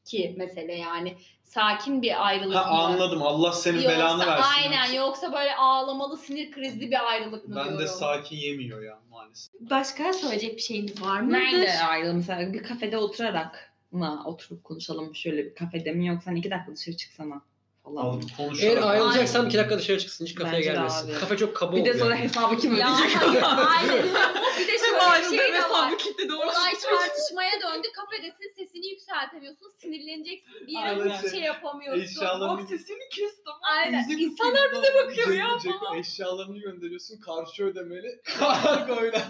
ki 0.05 0.35
mesele 0.37 0.75
yani. 0.75 1.17
Sakin 1.47 2.03
bir 2.03 2.27
ayrılık 2.27 2.57
Ha 2.57 2.61
mı? 2.65 2.79
anladım. 2.81 3.23
Allah 3.23 3.53
senin 3.53 3.77
Yoksa 3.77 3.91
belanı 3.91 4.27
versin. 4.27 4.51
aynen 4.57 4.93
yoksa 4.93 5.33
böyle 5.33 5.57
ağlamalı 5.57 6.17
sinir 6.17 6.51
krizli 6.53 6.91
bir 6.91 7.11
ayrılık 7.11 7.49
mı 7.49 7.57
Ben 7.57 7.65
diyorum. 7.65 7.79
de 7.81 7.87
sakin 7.87 8.37
yemiyor 8.37 8.83
ya 8.83 8.99
maalesef. 9.11 9.55
Başka 9.61 10.13
söyleyecek 10.13 10.57
bir 10.57 10.63
şeyiniz 10.63 11.03
var 11.03 11.21
mı? 11.21 11.33
Nerede 11.33 11.73
ayrılım 11.89 12.17
mesela 12.17 12.53
bir 12.53 12.63
kafede 12.63 12.99
oturarak 12.99 13.73
mı 13.93 14.23
oturup 14.27 14.65
konuşalım 14.65 15.15
şöyle 15.15 15.45
bir 15.45 15.55
kafede 15.55 15.93
mi 15.93 16.07
yoksa 16.07 16.31
hani 16.31 16.39
iki 16.39 16.51
dakika 16.51 16.73
dışarı 16.77 16.97
çıksana 16.97 17.41
falan. 17.85 18.03
Alıp 18.03 18.23
Eğer 18.63 18.83
ayrılacaksan 18.83 19.47
iki 19.47 19.59
dakika 19.59 19.79
dışarı 19.79 19.99
çıksın 19.99 20.25
hiç 20.27 20.35
kafeye 20.35 20.53
Bence 20.59 20.73
gelmesin. 20.73 21.15
Kafe 21.21 21.37
çok 21.37 21.57
kaba 21.57 21.77
Bir 21.77 21.85
de 21.85 21.95
sonra 21.99 22.17
hesabı 22.17 22.59
kim 22.59 22.73
ödeyecek? 22.75 23.17
hayır, 23.17 23.43
aynen. 23.79 24.05
bir 24.61 24.69
de 24.69 24.76
şöyle 25.15 25.33
bir 25.33 25.39
şey 25.39 25.53
de 25.53 25.71
var. 25.71 25.99
kitle 25.99 26.35
Olay 26.35 26.73
tartışmaya 26.73 27.61
döndü. 27.61 27.89
Kafedesin 27.97 28.55
sesini 28.57 28.87
yükseltemiyorsun. 28.87 29.73
Sinirleneceksin. 29.79 30.67
Bir 30.67 30.73
yere 30.73 31.15
hiçbir 31.15 31.31
şey 31.31 31.41
yapamıyorsun. 31.41 32.03
Eşyalarını 32.03 32.69
sesini 32.69 33.09
kestim. 33.13 33.53
Aynen. 33.63 34.07
Müzik 34.07 34.21
İnsanlar 34.23 34.73
bize 34.73 34.95
bakıyor 34.95 35.31
ya 35.31 35.59
falan. 35.59 35.99
Eşyalarını 35.99 36.59
gönderiyorsun 36.59 37.21
karşı 37.21 37.65
ödemeli. 37.65 38.21
Öyle. 39.01 39.23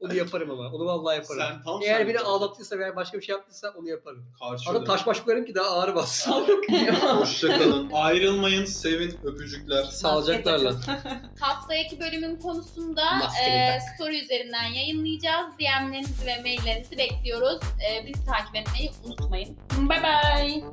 Onu 0.00 0.14
yaparım 0.14 0.50
ama. 0.50 0.68
Onu 0.72 0.86
vallahi 0.86 1.16
yaparım. 1.16 1.42
Sen 1.42 1.62
tam 1.62 1.82
Eğer 1.82 1.98
sen- 1.98 2.08
beni 2.08 2.18
ağlattıysa 2.18 2.78
veya 2.78 2.96
başka 2.96 3.18
bir 3.18 3.22
şey 3.22 3.34
yaptıysa 3.34 3.74
onu 3.78 3.88
yaparım. 3.88 4.26
Karşı 4.38 4.70
Arada 4.70 4.84
taş 4.84 5.06
baş 5.06 5.20
koyarım 5.20 5.44
ki 5.44 5.54
daha 5.54 5.66
ağır 5.70 5.94
bassın. 5.94 6.32
Hoşçakalın. 7.02 7.90
Ayrılmayın, 7.92 8.64
sevin, 8.64 9.18
öpücükler. 9.24 9.82
Sağlıcaklarla. 9.84 10.74
Haftaki 11.40 12.00
bölümün 12.00 12.36
konusunda 12.36 13.14
Maskeli 13.14 13.54
e, 13.56 13.78
tak. 13.78 13.82
story 13.96 14.20
üzerinden 14.24 14.64
yayınlayacağız. 14.64 15.46
DM'lerinizi 15.58 16.26
ve 16.26 16.40
maillerinizi 16.42 16.98
bekliyoruz. 16.98 17.60
E, 17.90 18.06
bizi 18.06 18.26
takip 18.26 18.56
etmeyi 18.56 18.90
unutmayın. 19.04 19.56
Bye 19.88 20.02
bye. 20.02 20.64